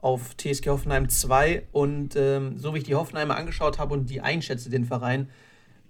Auf 0.00 0.36
TSG 0.36 0.68
Hoffenheim 0.68 1.08
2. 1.08 1.64
Und 1.72 2.16
ähm, 2.16 2.58
so 2.58 2.74
wie 2.74 2.78
ich 2.78 2.84
die 2.84 2.94
Hoffenheimer 2.94 3.36
angeschaut 3.36 3.78
habe 3.78 3.94
und 3.94 4.10
die 4.10 4.20
einschätze, 4.20 4.70
den 4.70 4.84
Verein, 4.84 5.28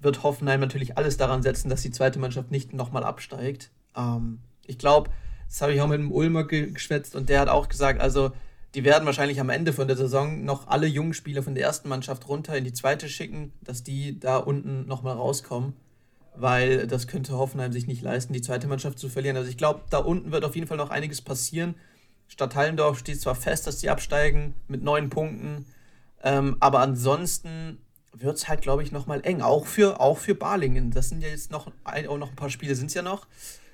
wird 0.00 0.23
Hoffenheim 0.23 0.61
natürlich 0.61 0.97
alles 0.97 1.17
daran 1.17 1.43
setzen, 1.43 1.69
dass 1.69 1.83
die 1.83 1.91
zweite 1.91 2.19
Mannschaft 2.19 2.50
nicht 2.50 2.73
nochmal 2.73 3.05
absteigt. 3.05 3.71
Ähm, 3.97 4.41
ich 4.67 4.79
glaube, 4.79 5.11
das 5.49 5.62
habe 5.62 5.73
ich 5.73 5.81
auch 5.81 5.88
mit 5.88 5.99
dem 5.99 6.12
Ulmer 6.12 6.45
geschwätzt 6.45 7.17
und 7.17 7.29
der 7.29 7.41
hat 7.41 7.49
auch 7.49 7.69
gesagt, 7.69 8.00
also 8.00 8.33
die 8.75 8.85
werden 8.85 9.07
wahrscheinlich 9.07 9.41
am 9.41 9.49
Ende 9.49 9.73
von 9.73 9.88
der 9.88 9.97
Saison 9.97 10.45
noch 10.45 10.69
alle 10.69 10.87
jungen 10.87 11.15
Spieler 11.15 11.43
von 11.43 11.55
der 11.55 11.65
ersten 11.65 11.88
Mannschaft 11.88 12.29
runter 12.29 12.57
in 12.57 12.65
die 12.65 12.73
zweite 12.73 13.09
schicken, 13.09 13.53
dass 13.62 13.83
die 13.83 14.21
da 14.21 14.37
unten 14.37 14.87
nochmal 14.87 15.17
rauskommen. 15.17 15.75
Weil 16.37 16.87
das 16.87 17.09
könnte 17.09 17.33
Hoffenheim 17.33 17.73
sich 17.73 17.87
nicht 17.87 18.03
leisten, 18.03 18.33
die 18.33 18.43
zweite 18.43 18.69
Mannschaft 18.69 18.99
zu 18.99 19.09
verlieren. 19.09 19.37
Also 19.37 19.50
ich 19.50 19.57
glaube, 19.57 19.81
da 19.91 19.99
unten 19.99 20.31
wird 20.31 20.45
auf 20.45 20.55
jeden 20.55 20.69
Fall 20.69 20.77
noch 20.77 20.91
einiges 20.91 21.23
passieren. 21.23 21.75
Stadt 22.28 22.54
Hallendorf 22.54 22.99
steht 22.99 23.20
zwar 23.20 23.35
fest, 23.35 23.66
dass 23.66 23.78
die 23.78 23.90
absteigen 23.90 24.54
mit 24.68 24.82
neun 24.82 25.11
Punkten. 25.11 25.66
Ähm, 26.23 26.56
aber 26.61 26.80
ansonsten 26.80 27.78
wird 28.12 28.37
es 28.37 28.49
halt, 28.49 28.62
glaube 28.62 28.82
ich, 28.82 28.92
nochmal 28.92 29.20
eng. 29.25 29.40
Auch 29.40 29.66
für, 29.66 30.00
auch 30.00 30.18
für 30.18 30.35
Balingen. 30.35 30.90
Das 30.90 31.08
sind 31.08 31.23
ja 31.23 31.28
jetzt 31.28 31.50
noch, 31.50 31.70
ein, 31.85 32.06
auch 32.06 32.18
noch 32.18 32.30
ein 32.30 32.37
paar 32.37 32.50
Spiele, 32.50 32.75
sind 32.75 32.87
es 32.87 32.94
ja 32.94 33.02
noch. 33.02 33.26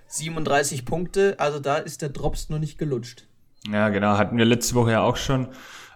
37 0.09 0.85
Punkte, 0.85 1.35
also 1.39 1.59
da 1.59 1.77
ist 1.77 2.03
der 2.03 2.11
Drops 2.11 2.49
noch 2.49 2.59
nicht 2.59 2.79
gelutscht. 2.79 3.27
Ja, 3.71 3.89
genau, 3.89 4.19
hatten 4.19 4.37
wir 4.37 4.45
letzte 4.45 4.75
Woche 4.75 4.93
ja 4.93 5.03
auch 5.03 5.17
schon. 5.17 5.49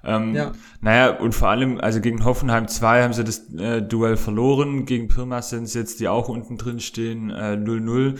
Ähm, 0.04 0.34
ja. 0.34 0.52
Naja, 0.80 1.10
und 1.18 1.34
vor 1.34 1.48
allem, 1.48 1.80
also 1.80 2.00
gegen 2.00 2.24
Hoffenheim 2.24 2.68
2 2.68 3.02
haben 3.02 3.12
sie 3.12 3.24
das 3.24 3.52
äh, 3.54 3.82
Duell 3.82 4.16
verloren, 4.16 4.86
gegen 4.86 5.08
Pirmas 5.08 5.50
sind 5.50 5.66
sie 5.66 5.80
jetzt, 5.80 6.00
die 6.00 6.08
auch 6.08 6.28
unten 6.28 6.56
drin 6.56 6.80
stehen, 6.80 7.32
0-0. 7.32 8.14
Äh, 8.14 8.18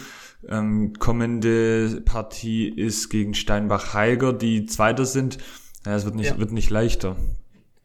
ähm, 0.49 0.93
kommende 0.99 2.01
Partie 2.05 2.69
ist 2.69 3.09
gegen 3.11 3.35
Steinbach-Heiger, 3.35 4.33
die 4.33 4.67
Zweiter 4.67 5.05
sind. 5.05 5.39
Ja, 5.85 5.97
es 5.97 6.05
wird 6.05 6.15
nicht, 6.15 6.31
ja. 6.31 6.39
wird 6.39 6.53
nicht 6.53 6.71
leichter. 6.71 7.17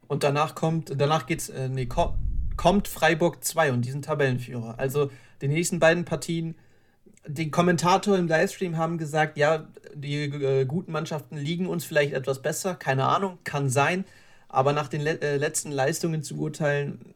Und 0.06 0.22
danach 0.22 0.54
kommt, 0.54 0.92
danach 0.96 1.26
geht's, 1.26 1.48
äh, 1.48 1.68
nee, 1.68 1.86
ko 1.86 2.14
kommt 2.56 2.86
Freiburg 2.86 3.42
2 3.42 3.72
und 3.72 3.84
diesen 3.84 4.02
Tabellenführer. 4.02 4.78
Also 4.78 5.10
die 5.40 5.48
nächsten 5.48 5.80
beiden 5.80 6.04
Partien 6.04 6.54
die 7.26 7.50
Kommentatoren 7.50 8.20
im 8.20 8.28
Livestream 8.28 8.76
haben 8.76 8.98
gesagt, 8.98 9.36
ja, 9.36 9.66
die 9.94 10.24
äh, 10.24 10.64
guten 10.66 10.92
Mannschaften 10.92 11.36
liegen 11.36 11.66
uns 11.66 11.84
vielleicht 11.84 12.12
etwas 12.12 12.42
besser, 12.42 12.74
keine 12.74 13.06
Ahnung, 13.06 13.38
kann 13.44 13.70
sein, 13.70 14.04
aber 14.48 14.72
nach 14.72 14.88
den 14.88 15.00
le 15.00 15.20
äh, 15.20 15.36
letzten 15.36 15.72
Leistungen 15.72 16.22
zu 16.22 16.36
urteilen, 16.36 17.14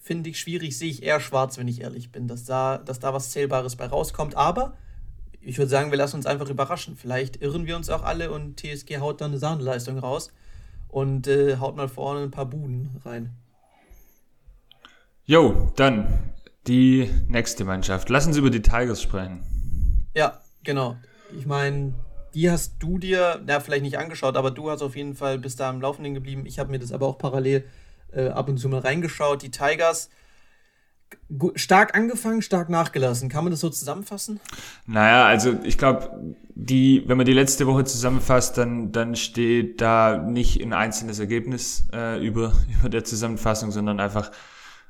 finde 0.00 0.30
ich 0.30 0.40
schwierig, 0.40 0.78
sehe 0.78 0.90
ich 0.90 1.02
eher 1.02 1.20
schwarz, 1.20 1.58
wenn 1.58 1.68
ich 1.68 1.82
ehrlich 1.82 2.12
bin, 2.12 2.28
dass 2.28 2.44
da, 2.44 2.78
dass 2.78 3.00
da 3.00 3.12
was 3.12 3.30
Zählbares 3.30 3.76
bei 3.76 3.86
rauskommt, 3.86 4.36
aber 4.36 4.76
ich 5.40 5.58
würde 5.58 5.70
sagen, 5.70 5.90
wir 5.90 5.98
lassen 5.98 6.16
uns 6.16 6.26
einfach 6.26 6.50
überraschen. 6.50 6.96
Vielleicht 6.96 7.40
irren 7.40 7.66
wir 7.66 7.76
uns 7.76 7.88
auch 7.90 8.02
alle 8.02 8.30
und 8.30 8.60
TSG 8.60 8.98
haut 8.98 9.20
dann 9.20 9.30
eine 9.30 9.38
Sahneleistung 9.38 9.98
raus 9.98 10.30
und 10.88 11.26
äh, 11.26 11.56
haut 11.56 11.76
mal 11.76 11.88
vorne 11.88 12.22
ein 12.22 12.30
paar 12.30 12.46
Buden 12.46 13.00
rein. 13.04 13.30
Jo, 15.24 15.72
dann 15.76 16.06
die 16.68 17.10
nächste 17.28 17.64
Mannschaft. 17.64 18.08
Lass 18.10 18.26
uns 18.26 18.36
über 18.36 18.50
die 18.50 18.62
Tigers 18.62 19.02
sprechen. 19.02 19.40
Ja, 20.14 20.40
genau. 20.62 20.96
Ich 21.36 21.46
meine, 21.46 21.94
die 22.34 22.50
hast 22.50 22.74
du 22.78 22.98
dir, 22.98 23.42
ja, 23.46 23.60
vielleicht 23.60 23.82
nicht 23.82 23.98
angeschaut, 23.98 24.36
aber 24.36 24.50
du 24.50 24.70
hast 24.70 24.82
auf 24.82 24.94
jeden 24.94 25.14
Fall 25.14 25.38
bis 25.38 25.56
da 25.56 25.70
am 25.70 25.80
Laufenden 25.80 26.14
geblieben. 26.14 26.44
Ich 26.46 26.58
habe 26.58 26.70
mir 26.70 26.78
das 26.78 26.92
aber 26.92 27.06
auch 27.06 27.18
parallel 27.18 27.64
äh, 28.12 28.28
ab 28.28 28.48
und 28.48 28.58
zu 28.58 28.68
mal 28.68 28.80
reingeschaut. 28.80 29.42
Die 29.42 29.50
Tigers 29.50 30.10
stark 31.54 31.96
angefangen, 31.96 32.42
stark 32.42 32.68
nachgelassen. 32.68 33.28
Kann 33.28 33.44
man 33.44 33.50
das 33.50 33.60
so 33.60 33.70
zusammenfassen? 33.70 34.40
Naja, 34.86 35.26
also 35.26 35.56
ich 35.62 35.78
glaube, 35.78 36.36
die, 36.54 37.04
wenn 37.06 37.16
man 37.16 37.26
die 37.26 37.32
letzte 37.32 37.66
Woche 37.66 37.84
zusammenfasst, 37.84 38.58
dann, 38.58 38.92
dann 38.92 39.16
steht 39.16 39.80
da 39.80 40.18
nicht 40.18 40.62
ein 40.62 40.72
einzelnes 40.72 41.18
Ergebnis 41.18 41.88
äh, 41.92 42.24
über, 42.24 42.52
über 42.78 42.88
der 42.88 43.04
Zusammenfassung, 43.04 43.70
sondern 43.70 44.00
einfach 44.00 44.30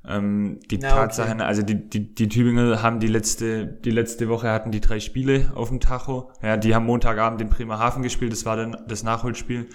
ähm, 0.09 0.61
die 0.71 0.79
Na, 0.79 0.89
Tatsachen, 0.89 1.35
okay. 1.35 1.43
also 1.43 1.63
die, 1.63 1.75
die, 1.75 2.15
die 2.15 2.29
Tübinger 2.29 2.83
haben 2.83 2.99
die 2.99 3.09
letzte, 3.09 3.67
die 3.67 3.91
letzte 3.91 4.29
Woche 4.29 4.51
hatten 4.51 4.71
die 4.71 4.81
drei 4.81 5.01
Spiele 5.01 5.53
auf 5.55 5.69
dem 5.69 5.81
Tacho. 5.81 6.31
Ja, 6.43 6.57
die 6.57 6.75
haben 6.75 6.87
Montagabend 6.87 7.43
in 7.43 7.51
Bremerhaven 7.51 8.03
gespielt, 8.03 8.33
das 8.33 8.47
war 8.47 8.57
dann 8.57 8.77
das 8.89 9.03
Nachholspiel, 9.03 9.69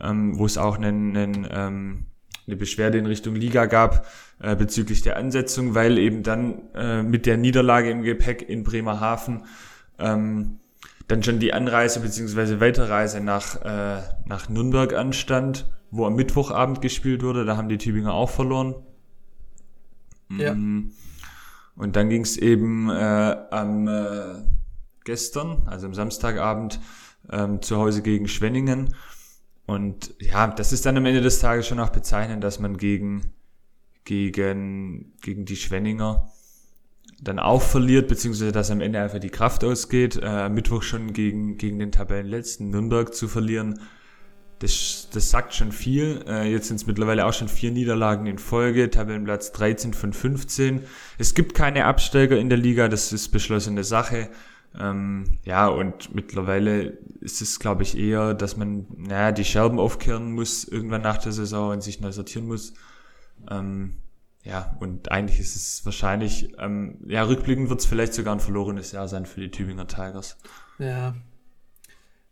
ähm, 0.00 0.36
wo 0.36 0.46
es 0.46 0.58
auch 0.58 0.76
einen, 0.76 1.16
einen, 1.16 1.48
ähm, 1.50 2.06
eine 2.46 2.56
Beschwerde 2.56 2.98
in 2.98 3.06
Richtung 3.06 3.36
Liga 3.36 3.66
gab 3.66 4.06
äh, 4.40 4.56
bezüglich 4.56 5.02
der 5.02 5.16
Ansetzung, 5.16 5.74
weil 5.74 5.98
eben 5.98 6.24
dann 6.24 6.62
äh, 6.74 7.02
mit 7.02 7.26
der 7.26 7.36
Niederlage 7.36 7.90
im 7.90 8.02
Gepäck 8.02 8.48
in 8.48 8.64
Bremerhaven 8.64 9.44
ähm, 10.00 10.58
dann 11.06 11.22
schon 11.22 11.38
die 11.38 11.52
Anreise 11.52 12.00
beziehungsweise 12.00 12.60
Weiterreise 12.60 13.20
nach, 13.20 13.62
äh, 13.64 14.02
nach 14.26 14.48
Nürnberg 14.48 14.92
anstand, 14.94 15.70
wo 15.90 16.04
am 16.04 16.16
Mittwochabend 16.16 16.82
gespielt 16.82 17.22
wurde. 17.22 17.44
Da 17.44 17.56
haben 17.56 17.68
die 17.68 17.78
Tübinger 17.78 18.12
auch 18.12 18.30
verloren. 18.30 18.74
Ja. 20.30 20.54
Mm. 20.54 20.92
Und 21.76 21.94
dann 21.96 22.08
ging 22.08 22.22
es 22.22 22.36
eben 22.36 22.90
äh, 22.90 23.36
am 23.50 23.86
äh, 23.86 24.42
gestern, 25.04 25.62
also 25.66 25.86
am 25.86 25.94
Samstagabend, 25.94 26.80
ähm, 27.30 27.62
zu 27.62 27.76
Hause 27.76 28.02
gegen 28.02 28.26
Schwenningen. 28.28 28.94
Und 29.66 30.14
ja, 30.18 30.48
das 30.48 30.72
ist 30.72 30.86
dann 30.86 30.96
am 30.96 31.06
Ende 31.06 31.20
des 31.20 31.38
Tages 31.38 31.66
schon 31.66 31.78
auch 31.78 31.90
bezeichnend, 31.90 32.42
dass 32.42 32.58
man 32.58 32.78
gegen, 32.78 33.32
gegen, 34.04 35.12
gegen 35.20 35.44
die 35.44 35.56
Schwenninger 35.56 36.32
dann 37.20 37.38
auch 37.38 37.62
verliert, 37.62 38.08
beziehungsweise 38.08 38.52
dass 38.52 38.70
am 38.70 38.80
Ende 38.80 39.00
einfach 39.00 39.18
die 39.18 39.30
Kraft 39.30 39.64
ausgeht. 39.64 40.18
Äh, 40.22 40.48
Mittwoch 40.48 40.82
schon 40.82 41.12
gegen, 41.12 41.58
gegen 41.58 41.78
den 41.78 41.92
Tabellenletzten 41.92 42.70
Nürnberg 42.70 43.14
zu 43.14 43.28
verlieren, 43.28 43.80
das, 44.60 45.08
das 45.12 45.30
sagt 45.30 45.54
schon 45.54 45.72
viel. 45.72 46.24
Äh, 46.26 46.50
jetzt 46.50 46.68
sind 46.68 46.76
es 46.76 46.86
mittlerweile 46.86 47.26
auch 47.26 47.32
schon 47.32 47.48
vier 47.48 47.70
Niederlagen 47.70 48.26
in 48.26 48.38
Folge, 48.38 48.90
Tabellenplatz 48.90 49.52
13 49.52 49.94
von 49.94 50.12
15. 50.12 50.82
Es 51.18 51.34
gibt 51.34 51.54
keine 51.54 51.84
Absteiger 51.84 52.38
in 52.38 52.48
der 52.48 52.58
Liga, 52.58 52.88
das 52.88 53.12
ist 53.12 53.28
beschlossene 53.28 53.84
Sache. 53.84 54.30
Ähm, 54.78 55.38
ja, 55.44 55.66
und 55.68 56.14
mittlerweile 56.14 56.98
ist 57.20 57.40
es, 57.40 57.58
glaube 57.58 57.82
ich, 57.82 57.96
eher, 57.96 58.34
dass 58.34 58.56
man 58.56 58.86
naja, 58.96 59.32
die 59.32 59.44
Scherben 59.44 59.78
aufkehren 59.78 60.32
muss 60.32 60.64
irgendwann 60.64 61.02
nach 61.02 61.18
der 61.18 61.32
Saison 61.32 61.70
und 61.70 61.82
sich 61.82 62.00
neu 62.00 62.12
sortieren 62.12 62.46
muss. 62.46 62.74
Ähm, 63.50 63.96
ja, 64.42 64.76
und 64.80 65.10
eigentlich 65.10 65.40
ist 65.40 65.56
es 65.56 65.84
wahrscheinlich, 65.84 66.54
ähm, 66.58 66.98
ja, 67.06 67.22
rückblickend 67.22 67.70
wird 67.70 67.80
es 67.80 67.86
vielleicht 67.86 68.14
sogar 68.14 68.34
ein 68.34 68.40
verlorenes 68.40 68.92
Jahr 68.92 69.08
sein 69.08 69.26
für 69.26 69.40
die 69.40 69.50
Tübinger 69.50 69.86
Tigers. 69.86 70.36
Ja, 70.78 71.14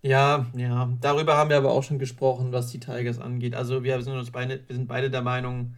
ja, 0.03 0.47
ja. 0.55 0.93
Darüber 1.01 1.37
haben 1.37 1.51
wir 1.51 1.57
aber 1.57 1.73
auch 1.73 1.83
schon 1.83 1.99
gesprochen, 1.99 2.53
was 2.53 2.69
die 2.69 2.81
Tigers 2.81 3.19
angeht. 3.19 3.55
Also 3.55 3.83
wir 3.83 4.01
sind 4.03 4.15
uns 4.15 4.31
beide, 4.31 4.61
wir 4.67 4.77
sind 4.77 4.89
beide 4.89 5.11
der 5.11 5.23
Meinung, 5.23 5.75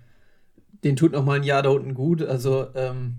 den 0.84 0.96
tut 0.96 1.12
noch 1.12 1.24
mal 1.24 1.36
ein 1.36 1.44
Jahr 1.44 1.62
da 1.62 1.70
unten 1.70 1.94
gut. 1.94 2.22
Also, 2.22 2.68
ähm, 2.74 3.18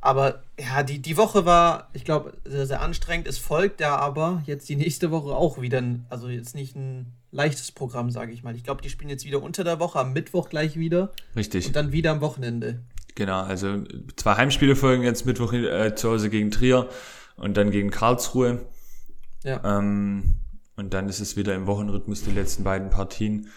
aber 0.00 0.42
ja, 0.58 0.82
die, 0.82 1.00
die 1.00 1.16
Woche 1.16 1.44
war, 1.44 1.88
ich 1.92 2.04
glaube, 2.04 2.34
sehr, 2.44 2.66
sehr 2.66 2.82
anstrengend. 2.82 3.26
Es 3.26 3.38
folgt 3.38 3.80
ja 3.80 3.96
aber 3.96 4.42
jetzt 4.46 4.68
die 4.68 4.76
nächste 4.76 5.10
Woche 5.10 5.34
auch 5.34 5.60
wieder, 5.60 5.78
ein, 5.78 6.06
also 6.08 6.28
jetzt 6.28 6.54
nicht 6.54 6.76
ein 6.76 7.12
leichtes 7.30 7.72
Programm, 7.72 8.10
sage 8.10 8.32
ich 8.32 8.42
mal. 8.42 8.54
Ich 8.54 8.64
glaube, 8.64 8.82
die 8.82 8.90
spielen 8.90 9.10
jetzt 9.10 9.24
wieder 9.24 9.42
unter 9.42 9.64
der 9.64 9.80
Woche, 9.80 9.98
am 9.98 10.12
Mittwoch 10.12 10.48
gleich 10.48 10.76
wieder. 10.76 11.10
Richtig. 11.36 11.66
Und 11.66 11.76
dann 11.76 11.92
wieder 11.92 12.12
am 12.12 12.20
Wochenende. 12.20 12.80
Genau, 13.14 13.42
also 13.42 13.82
zwei 14.16 14.36
Heimspiele 14.36 14.76
folgen 14.76 15.02
jetzt 15.02 15.26
Mittwoch 15.26 15.52
äh, 15.52 15.94
zu 15.94 16.10
Hause 16.10 16.30
gegen 16.30 16.52
Trier 16.52 16.88
und 17.36 17.56
dann 17.56 17.70
gegen 17.70 17.90
Karlsruhe. 17.90 18.60
Ja. 19.44 19.78
Ähm, 19.78 20.34
und 20.76 20.94
dann 20.94 21.08
ist 21.08 21.20
es 21.20 21.36
wieder 21.36 21.54
im 21.54 21.66
Wochenrhythmus 21.66 22.22
die 22.22 22.32
letzten 22.32 22.64
beiden 22.64 22.90
Partien. 22.90 23.48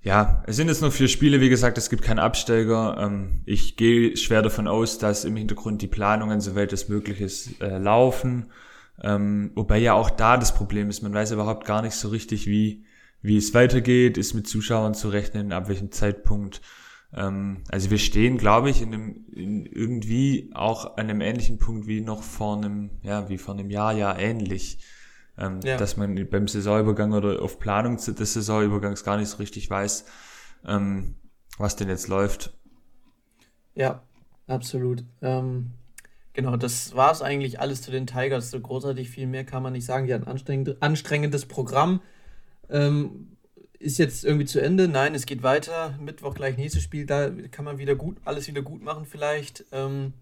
Ja, 0.00 0.42
es 0.46 0.56
sind 0.56 0.68
jetzt 0.68 0.80
noch 0.80 0.92
vier 0.92 1.08
Spiele, 1.08 1.40
wie 1.40 1.48
gesagt, 1.48 1.76
es 1.76 1.90
gibt 1.90 2.02
keinen 2.02 2.18
Absteiger. 2.18 2.96
Ähm, 2.98 3.42
ich 3.46 3.76
gehe 3.76 4.16
schwer 4.16 4.42
davon 4.42 4.68
aus, 4.68 4.98
dass 4.98 5.24
im 5.24 5.36
Hintergrund 5.36 5.82
die 5.82 5.88
Planungen, 5.88 6.40
soweit 6.40 6.72
es 6.72 6.88
möglich 6.88 7.20
ist, 7.20 7.60
äh, 7.60 7.78
laufen. 7.78 8.50
Ähm, 9.02 9.52
wobei 9.54 9.78
ja 9.78 9.94
auch 9.94 10.10
da 10.10 10.36
das 10.36 10.54
Problem 10.54 10.88
ist, 10.88 11.02
man 11.02 11.14
weiß 11.14 11.32
überhaupt 11.32 11.66
gar 11.66 11.82
nicht 11.82 11.94
so 11.94 12.08
richtig, 12.08 12.46
wie, 12.46 12.84
wie 13.22 13.36
es 13.36 13.54
weitergeht, 13.54 14.18
ist 14.18 14.34
mit 14.34 14.48
Zuschauern 14.48 14.94
zu 14.94 15.08
rechnen, 15.08 15.52
ab 15.52 15.68
welchem 15.68 15.90
Zeitpunkt. 15.92 16.60
Ähm, 17.12 17.62
also 17.68 17.90
wir 17.90 17.98
stehen, 17.98 18.38
glaube 18.38 18.70
ich, 18.70 18.82
in 18.82 18.92
einem, 18.92 19.26
in 19.32 19.66
irgendwie 19.66 20.50
auch 20.54 20.96
an 20.96 21.08
einem 21.08 21.20
ähnlichen 21.20 21.58
Punkt 21.58 21.86
wie 21.86 22.00
noch 22.00 22.22
vor 22.22 22.56
einem, 22.56 22.90
ja, 23.02 23.28
wie 23.28 23.38
vor 23.38 23.54
einem 23.54 23.70
Jahr, 23.70 23.92
ja 23.92 24.16
ähnlich. 24.16 24.78
Ähm, 25.38 25.60
ja. 25.62 25.76
Dass 25.76 25.96
man 25.96 26.28
beim 26.28 26.48
Saisonübergang 26.48 27.12
oder 27.12 27.40
auf 27.42 27.58
Planung 27.58 27.96
des 27.96 28.34
Saisonübergangs 28.34 29.04
gar 29.04 29.16
nicht 29.16 29.28
so 29.28 29.36
richtig 29.36 29.70
weiß, 29.70 30.04
ähm, 30.66 31.14
was 31.58 31.76
denn 31.76 31.88
jetzt 31.88 32.08
läuft. 32.08 32.52
Ja, 33.74 34.02
absolut. 34.48 35.04
Ähm, 35.22 35.70
genau, 36.32 36.56
das 36.56 36.96
war 36.96 37.12
es 37.12 37.22
eigentlich 37.22 37.60
alles 37.60 37.82
zu 37.82 37.92
den 37.92 38.08
Tigers. 38.08 38.50
So 38.50 38.60
großartig 38.60 39.08
viel 39.08 39.28
mehr 39.28 39.44
kann 39.44 39.62
man 39.62 39.72
nicht 39.72 39.86
sagen. 39.86 40.08
Die 40.08 40.14
haben 40.14 40.24
ein 40.24 40.28
anstrengend, 40.28 40.82
anstrengendes 40.82 41.46
Programm. 41.46 42.00
Ähm, 42.68 43.37
ist 43.78 43.98
jetzt 43.98 44.24
irgendwie 44.24 44.46
zu 44.46 44.60
Ende. 44.60 44.88
Nein, 44.88 45.14
es 45.14 45.26
geht 45.26 45.42
weiter. 45.42 45.96
Mittwoch 46.00 46.34
gleich 46.34 46.56
nächstes 46.56 46.82
Spiel. 46.82 47.06
Da 47.06 47.30
kann 47.50 47.64
man 47.64 47.78
wieder 47.78 47.94
gut, 47.94 48.16
alles 48.24 48.48
wieder 48.48 48.62
gut 48.62 48.82
machen, 48.82 49.06
vielleicht. 49.06 49.64
Ähm, 49.72 50.12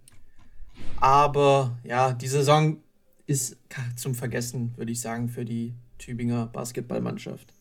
aber 0.98 1.78
ja, 1.84 2.12
die 2.12 2.28
Saison 2.28 2.78
ist 3.26 3.56
zum 3.96 4.14
Vergessen, 4.14 4.74
würde 4.76 4.92
ich 4.92 5.00
sagen, 5.00 5.28
für 5.28 5.44
die 5.44 5.74
Tübinger 5.98 6.46
Basketballmannschaft. 6.46 7.52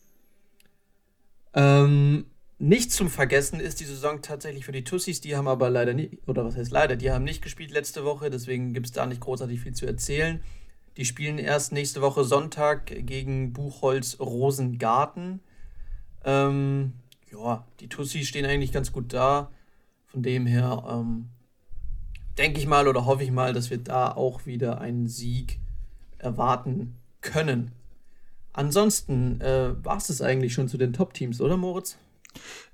Ähm, 1.54 2.26
nicht 2.58 2.92
zum 2.92 3.08
Vergessen 3.08 3.60
ist 3.60 3.80
die 3.80 3.84
Saison 3.84 4.22
tatsächlich 4.22 4.64
für 4.64 4.72
die 4.72 4.84
Tussis. 4.84 5.20
Die 5.20 5.36
haben 5.36 5.48
aber 5.48 5.70
leider 5.70 5.94
nicht, 5.94 6.26
oder 6.26 6.44
was 6.44 6.56
heißt 6.56 6.70
leider, 6.70 6.96
die 6.96 7.10
haben 7.10 7.24
nicht 7.24 7.42
gespielt 7.42 7.70
letzte 7.70 8.04
Woche, 8.04 8.30
deswegen 8.30 8.72
gibt 8.74 8.86
es 8.86 8.92
da 8.92 9.06
nicht 9.06 9.20
großartig 9.20 9.60
viel 9.60 9.74
zu 9.74 9.86
erzählen. 9.86 10.40
Die 10.96 11.04
spielen 11.04 11.38
erst 11.38 11.72
nächste 11.72 12.00
Woche 12.00 12.24
Sonntag 12.24 12.86
gegen 12.86 13.52
Buchholz 13.52 14.18
Rosengarten. 14.20 15.40
Ähm, 16.26 16.92
ja, 17.32 17.64
die 17.80 17.88
Tussis 17.88 18.28
stehen 18.28 18.44
eigentlich 18.44 18.72
ganz 18.72 18.92
gut 18.92 19.12
da. 19.14 19.50
Von 20.06 20.22
dem 20.22 20.46
her 20.46 20.84
ähm, 20.88 21.30
denke 22.36 22.58
ich 22.58 22.66
mal 22.66 22.88
oder 22.88 23.06
hoffe 23.06 23.24
ich 23.24 23.30
mal, 23.30 23.52
dass 23.52 23.70
wir 23.70 23.78
da 23.78 24.12
auch 24.12 24.44
wieder 24.44 24.80
einen 24.80 25.08
Sieg 25.08 25.58
erwarten 26.18 26.96
können. 27.20 27.72
Ansonsten 28.52 29.40
äh, 29.40 29.72
war 29.84 29.98
es 29.98 30.08
das 30.08 30.22
eigentlich 30.22 30.52
schon 30.54 30.68
zu 30.68 30.78
den 30.78 30.92
Top-Teams, 30.92 31.40
oder 31.40 31.56
Moritz? 31.56 31.98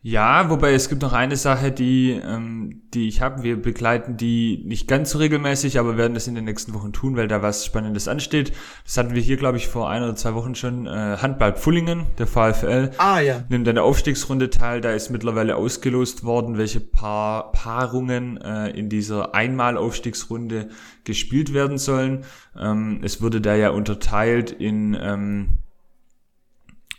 Ja, 0.05 0.51
wobei 0.51 0.73
es 0.73 0.89
gibt 0.89 1.03
noch 1.03 1.13
eine 1.13 1.37
Sache, 1.37 1.71
die, 1.71 2.11
ähm, 2.11 2.83
die 2.93 3.07
ich 3.07 3.21
habe. 3.21 3.45
Wir 3.45 3.63
begleiten 3.63 4.17
die 4.17 4.61
nicht 4.65 4.89
ganz 4.89 5.11
so 5.11 5.19
regelmäßig, 5.19 5.79
aber 5.79 5.97
werden 5.97 6.15
das 6.15 6.27
in 6.27 6.35
den 6.35 6.45
nächsten 6.45 6.75
Wochen 6.75 6.93
tun, 6.93 7.17
weil 7.17 7.29
da 7.29 7.41
was 7.41 7.65
Spannendes 7.65 8.09
ansteht. 8.09 8.53
Das 8.83 8.97
hatten 8.97 9.15
wir 9.15 9.23
hier, 9.23 9.37
glaube 9.37 9.59
ich, 9.59 9.69
vor 9.69 9.89
ein 9.89 10.03
oder 10.03 10.17
zwei 10.17 10.35
Wochen 10.35 10.57
schon. 10.57 10.89
Äh, 10.89 11.19
Handball 11.19 11.55
Pfullingen, 11.55 12.07
der 12.19 12.27
VfL, 12.27 12.91
ah, 12.99 13.21
ja. 13.21 13.45
nimmt 13.49 13.69
an 13.69 13.77
der 13.77 13.85
Aufstiegsrunde 13.85 14.51
teil. 14.51 14.81
Da 14.81 14.91
ist 14.91 15.11
mittlerweile 15.11 15.55
ausgelost 15.55 16.25
worden, 16.25 16.59
welche 16.59 16.81
Paar 16.81 17.53
Paarungen 17.53 18.39
äh, 18.39 18.71
in 18.71 18.89
dieser 18.89 19.37
Einmal-Aufstiegsrunde 19.37 20.71
gespielt 21.05 21.55
werden 21.55 21.79
sollen. 21.79 22.25
Ähm, 22.59 22.99
es 23.05 23.23
wurde 23.23 23.41
da 23.41 23.55
ja 23.55 23.71
unterteilt 23.71 24.51
in 24.51 24.99
ähm, 25.01 25.59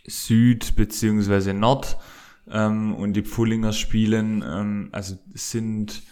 Süd 0.07 0.77
beziehungsweise 0.77 1.53
Nord 1.53 1.97
ähm, 2.49 2.95
und 2.95 3.13
die 3.13 3.23
Pfullinger 3.23 3.73
spielen, 3.73 4.43
ähm, 4.45 4.89
also 4.91 5.17
sind 5.33 6.03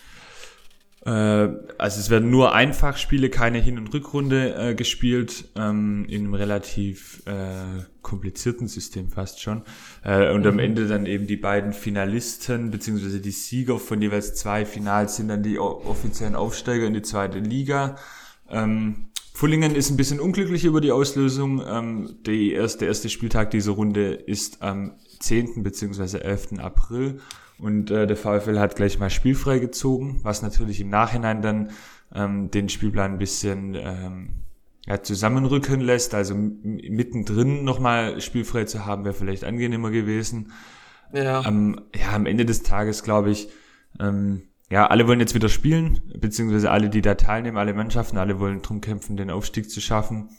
äh, 1.05 1.09
also 1.09 1.99
es 1.99 2.09
werden 2.09 2.29
nur 2.29 2.53
Einfachspiele, 2.53 3.29
keine 3.29 3.57
Hin- 3.57 3.77
und 3.77 3.91
Rückrunde 3.93 4.55
äh, 4.55 4.75
gespielt, 4.75 5.45
ähm, 5.55 6.05
in 6.07 6.21
einem 6.21 6.33
relativ 6.35 7.23
äh, 7.25 7.83
komplizierten 8.03 8.67
System 8.67 9.09
fast 9.09 9.41
schon. 9.41 9.63
Äh, 10.03 10.31
und 10.31 10.41
mhm. 10.41 10.47
am 10.47 10.59
Ende 10.59 10.87
dann 10.87 11.07
eben 11.07 11.25
die 11.25 11.37
beiden 11.37 11.73
Finalisten, 11.73 12.69
beziehungsweise 12.69 13.19
die 13.19 13.31
Sieger 13.31 13.79
von 13.79 14.01
jeweils 14.01 14.35
zwei 14.35 14.63
Finals 14.65 15.15
sind 15.15 15.29
dann 15.29 15.41
die 15.41 15.57
offiziellen 15.57 16.35
Aufsteiger 16.35 16.85
in 16.85 16.93
die 16.93 17.01
zweite 17.01 17.39
Liga. 17.39 17.95
Ähm, 18.47 19.07
Pfullingen 19.33 19.73
ist 19.73 19.89
ein 19.89 19.97
bisschen 19.97 20.19
unglücklich 20.19 20.65
über 20.65 20.81
die 20.81 20.91
Auslösung. 20.91 21.63
Ähm, 21.67 22.17
die 22.27 22.51
erste, 22.51 22.79
der 22.79 22.89
erste 22.89 23.09
Spieltag 23.09 23.49
dieser 23.49 23.71
Runde 23.71 24.13
ist 24.13 24.61
am 24.61 24.97
10. 25.21 25.63
bzw. 25.63 26.17
11. 26.19 26.59
April 26.59 27.19
und 27.61 27.91
äh, 27.91 28.07
der 28.07 28.17
VfL 28.17 28.59
hat 28.59 28.75
gleich 28.75 28.97
mal 28.99 29.09
spielfrei 29.09 29.59
gezogen, 29.59 30.19
was 30.23 30.41
natürlich 30.41 30.81
im 30.81 30.89
Nachhinein 30.89 31.41
dann 31.41 31.69
ähm, 32.13 32.49
den 32.49 32.69
Spielplan 32.69 33.13
ein 33.13 33.17
bisschen 33.19 33.75
ähm, 33.75 34.29
ja, 34.87 35.03
zusammenrücken 35.03 35.79
lässt. 35.79 36.15
Also 36.15 36.33
mittendrin 36.35 37.63
nochmal 37.63 38.19
spielfrei 38.19 38.65
zu 38.65 38.85
haben, 38.85 39.05
wäre 39.05 39.13
vielleicht 39.13 39.43
angenehmer 39.43 39.91
gewesen. 39.91 40.51
Ja. 41.13 41.45
Ähm, 41.45 41.81
ja, 41.95 42.13
am 42.13 42.25
Ende 42.25 42.45
des 42.45 42.63
Tages 42.63 43.03
glaube 43.03 43.29
ich, 43.29 43.49
ähm, 43.99 44.43
ja, 44.71 44.87
alle 44.87 45.07
wollen 45.07 45.19
jetzt 45.19 45.35
wieder 45.35 45.49
spielen, 45.49 46.01
beziehungsweise 46.17 46.71
alle, 46.71 46.89
die 46.89 47.01
da 47.01 47.15
teilnehmen, 47.15 47.57
alle 47.57 47.73
Mannschaften, 47.73 48.17
alle 48.17 48.39
wollen 48.39 48.61
drum 48.61 48.81
kämpfen, 48.81 49.17
den 49.17 49.29
Aufstieg 49.29 49.69
zu 49.69 49.81
schaffen. 49.81 50.29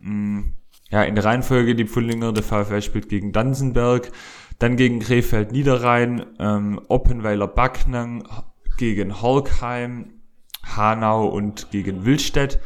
Mhm 0.00 0.54
ja, 0.92 1.02
in 1.02 1.14
der 1.14 1.24
Reihenfolge 1.24 1.74
die 1.74 1.86
Pfullinger, 1.86 2.32
der 2.32 2.42
VfL 2.42 2.82
spielt 2.82 3.08
gegen 3.08 3.32
Dansenberg, 3.32 4.12
dann 4.58 4.76
gegen 4.76 5.00
Krefeld 5.00 5.50
Niederrhein, 5.50 6.26
ähm, 6.38 6.80
Oppenweiler 6.88 7.48
Backnang 7.48 8.28
gegen 8.76 9.22
Horkheim, 9.22 10.20
Hanau 10.62 11.26
und 11.26 11.70
gegen 11.70 12.04
Wildstedt. 12.04 12.60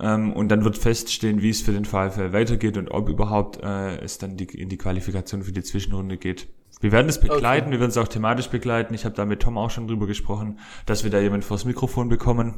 Ähm, 0.00 0.32
und 0.32 0.48
dann 0.48 0.64
wird 0.64 0.76
feststehen, 0.76 1.40
wie 1.40 1.50
es 1.50 1.62
für 1.62 1.72
den 1.72 1.84
VfL 1.84 2.32
weitergeht 2.32 2.76
und 2.76 2.90
ob 2.90 3.08
überhaupt 3.08 3.62
äh, 3.62 3.96
es 3.98 4.18
dann 4.18 4.36
die, 4.36 4.46
in 4.46 4.68
die 4.68 4.78
Qualifikation 4.78 5.44
für 5.44 5.52
die 5.52 5.62
Zwischenrunde 5.62 6.16
geht. 6.16 6.48
Wir 6.80 6.90
werden 6.90 7.08
es 7.08 7.20
begleiten, 7.20 7.66
okay. 7.66 7.72
wir 7.74 7.80
werden 7.80 7.90
es 7.90 7.96
auch 7.96 8.08
thematisch 8.08 8.48
begleiten. 8.48 8.92
Ich 8.92 9.04
habe 9.04 9.14
da 9.14 9.24
mit 9.24 9.40
Tom 9.40 9.56
auch 9.56 9.70
schon 9.70 9.86
drüber 9.86 10.08
gesprochen, 10.08 10.58
dass 10.84 11.04
wir 11.04 11.12
da 11.12 11.20
jemand 11.20 11.44
vors 11.44 11.64
Mikrofon 11.64 12.08
bekommen. 12.08 12.54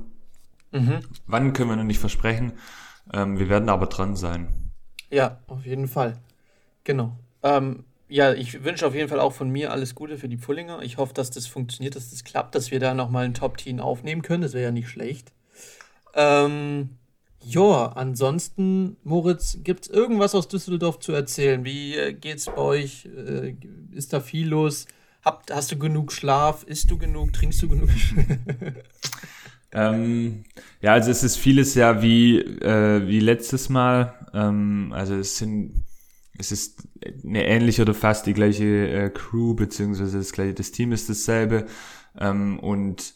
Mhm. 0.72 1.00
Wann 1.26 1.52
können 1.52 1.68
wir 1.68 1.76
noch 1.76 1.84
nicht 1.84 1.98
versprechen. 1.98 2.54
Ähm, 3.12 3.38
wir 3.38 3.50
werden 3.50 3.68
aber 3.68 3.86
dran 3.86 4.16
sein. 4.16 4.63
Ja, 5.14 5.38
auf 5.46 5.64
jeden 5.64 5.86
Fall. 5.86 6.18
Genau. 6.82 7.12
Ähm, 7.44 7.84
ja, 8.08 8.32
ich 8.34 8.64
wünsche 8.64 8.84
auf 8.84 8.96
jeden 8.96 9.08
Fall 9.08 9.20
auch 9.20 9.32
von 9.32 9.48
mir 9.48 9.70
alles 9.70 9.94
Gute 9.94 10.18
für 10.18 10.28
die 10.28 10.38
Pfullinger. 10.38 10.82
Ich 10.82 10.96
hoffe, 10.96 11.14
dass 11.14 11.30
das 11.30 11.46
funktioniert, 11.46 11.94
dass 11.94 12.10
das 12.10 12.24
klappt, 12.24 12.56
dass 12.56 12.72
wir 12.72 12.80
da 12.80 12.94
nochmal 12.94 13.24
ein 13.24 13.32
Top-Team 13.32 13.78
aufnehmen 13.78 14.22
können. 14.22 14.42
Das 14.42 14.54
wäre 14.54 14.64
ja 14.64 14.70
nicht 14.72 14.88
schlecht. 14.88 15.30
Ähm, 16.14 16.98
ja, 17.44 17.92
ansonsten, 17.94 18.96
Moritz, 19.04 19.58
gibt 19.62 19.84
es 19.84 19.88
irgendwas 19.88 20.34
aus 20.34 20.48
Düsseldorf 20.48 20.98
zu 20.98 21.12
erzählen? 21.12 21.64
Wie 21.64 21.94
äh, 21.94 22.12
geht's 22.12 22.46
bei 22.46 22.56
euch? 22.56 23.06
Äh, 23.06 23.54
ist 23.92 24.12
da 24.12 24.18
viel 24.18 24.48
los? 24.48 24.86
Habt, 25.24 25.54
hast 25.54 25.70
du 25.70 25.78
genug 25.78 26.10
Schlaf? 26.10 26.64
Isst 26.64 26.90
du 26.90 26.98
genug? 26.98 27.32
Trinkst 27.32 27.62
du 27.62 27.68
genug? 27.68 27.88
ähm, 29.74 30.44
ja, 30.80 30.92
also 30.92 31.10
es 31.10 31.24
ist 31.24 31.36
vieles 31.36 31.74
ja 31.74 32.00
wie, 32.02 32.38
äh, 32.38 33.06
wie 33.08 33.20
letztes 33.20 33.68
Mal. 33.68 34.14
Ähm, 34.32 34.92
also 34.94 35.14
es 35.14 35.36
sind, 35.36 35.84
es 36.38 36.52
ist 36.52 36.88
eine 37.24 37.46
ähnliche 37.46 37.82
oder 37.82 37.94
fast 37.94 38.26
die 38.26 38.34
gleiche 38.34 38.88
äh, 38.88 39.10
Crew, 39.10 39.54
beziehungsweise 39.54 40.18
das 40.18 40.32
gleiche, 40.32 40.54
das 40.54 40.70
Team 40.70 40.92
ist 40.92 41.10
dasselbe. 41.10 41.66
Ähm, 42.18 42.58
und 42.60 43.14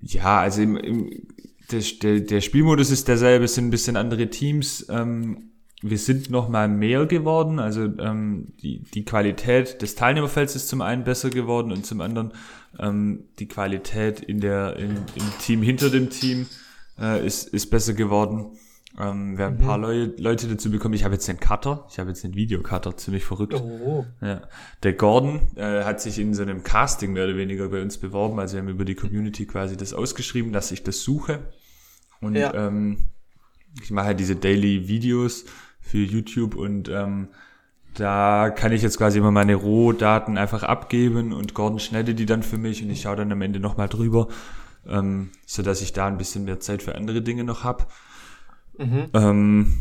ja, 0.00 0.40
also 0.40 0.62
im, 0.62 0.76
im, 0.76 1.10
der, 1.70 2.20
der, 2.20 2.40
Spielmodus 2.40 2.90
ist 2.90 3.08
derselbe, 3.08 3.46
es 3.46 3.54
sind 3.54 3.66
ein 3.66 3.70
bisschen 3.70 3.96
andere 3.96 4.30
Teams. 4.30 4.86
Ähm, 4.88 5.53
wir 5.84 5.98
sind 5.98 6.30
noch 6.30 6.48
mal 6.48 6.66
mehr 6.66 7.04
geworden, 7.04 7.58
also 7.58 7.82
ähm, 7.82 8.54
die, 8.62 8.82
die 8.94 9.04
Qualität 9.04 9.82
des 9.82 9.94
Teilnehmerfelds 9.94 10.56
ist 10.56 10.68
zum 10.68 10.80
einen 10.80 11.04
besser 11.04 11.28
geworden 11.28 11.72
und 11.72 11.84
zum 11.84 12.00
anderen 12.00 12.32
ähm, 12.78 13.24
die 13.38 13.46
Qualität 13.48 14.20
in 14.20 14.40
der, 14.40 14.76
in, 14.76 14.96
im 14.96 15.38
Team 15.40 15.62
hinter 15.62 15.90
dem 15.90 16.08
Team 16.08 16.46
äh, 16.98 17.24
ist, 17.24 17.48
ist 17.48 17.68
besser 17.68 17.92
geworden. 17.92 18.56
Ähm, 18.98 19.36
wir 19.36 19.44
haben 19.44 19.56
mhm. 19.56 19.60
ein 19.60 19.66
paar 19.66 19.76
Leu 19.76 20.08
Leute 20.16 20.48
dazu 20.48 20.70
bekommen. 20.70 20.94
Ich 20.94 21.04
habe 21.04 21.14
jetzt 21.14 21.28
den 21.28 21.38
Cutter, 21.38 21.86
ich 21.90 21.98
habe 21.98 22.08
jetzt 22.08 22.24
den 22.24 22.34
Videocutter, 22.34 22.96
ziemlich 22.96 23.24
verrückt. 23.24 23.52
Oh. 23.54 24.06
Ja. 24.22 24.40
Der 24.82 24.94
Gordon 24.94 25.50
äh, 25.56 25.84
hat 25.84 26.00
sich 26.00 26.18
in 26.18 26.32
so 26.32 26.42
einem 26.42 26.62
Casting 26.62 27.12
mehr 27.12 27.24
oder 27.24 27.36
weniger 27.36 27.68
bei 27.68 27.82
uns 27.82 27.98
beworben. 27.98 28.38
Also 28.40 28.54
wir 28.54 28.62
haben 28.62 28.70
über 28.70 28.86
die 28.86 28.94
Community 28.94 29.44
quasi 29.44 29.76
das 29.76 29.92
ausgeschrieben, 29.92 30.52
dass 30.52 30.72
ich 30.72 30.82
das 30.82 31.02
suche. 31.02 31.40
Und 32.22 32.36
ja. 32.36 32.54
ähm, 32.54 33.08
ich 33.82 33.90
mache 33.90 34.06
halt 34.06 34.20
diese 34.20 34.36
Daily 34.36 34.88
Videos 34.88 35.44
für 35.84 35.98
YouTube 35.98 36.56
und 36.56 36.88
ähm, 36.88 37.28
da 37.94 38.50
kann 38.50 38.72
ich 38.72 38.82
jetzt 38.82 38.98
quasi 38.98 39.18
immer 39.18 39.30
meine 39.30 39.54
Rohdaten 39.54 40.36
einfach 40.36 40.64
abgeben 40.64 41.32
und 41.32 41.54
Gordon 41.54 41.78
schneidet 41.78 42.18
die 42.18 42.26
dann 42.26 42.42
für 42.42 42.58
mich 42.58 42.82
und 42.82 42.90
ich 42.90 43.02
schaue 43.02 43.16
dann 43.16 43.30
am 43.30 43.42
Ende 43.42 43.60
nochmal 43.60 43.88
drüber, 43.88 44.28
ähm, 44.88 45.30
so 45.46 45.62
dass 45.62 45.80
ich 45.80 45.92
da 45.92 46.06
ein 46.06 46.18
bisschen 46.18 46.44
mehr 46.44 46.58
Zeit 46.58 46.82
für 46.82 46.96
andere 46.96 47.22
Dinge 47.22 47.44
noch 47.44 47.62
hab. 47.62 47.92
Mhm. 48.78 49.06
Ähm, 49.12 49.74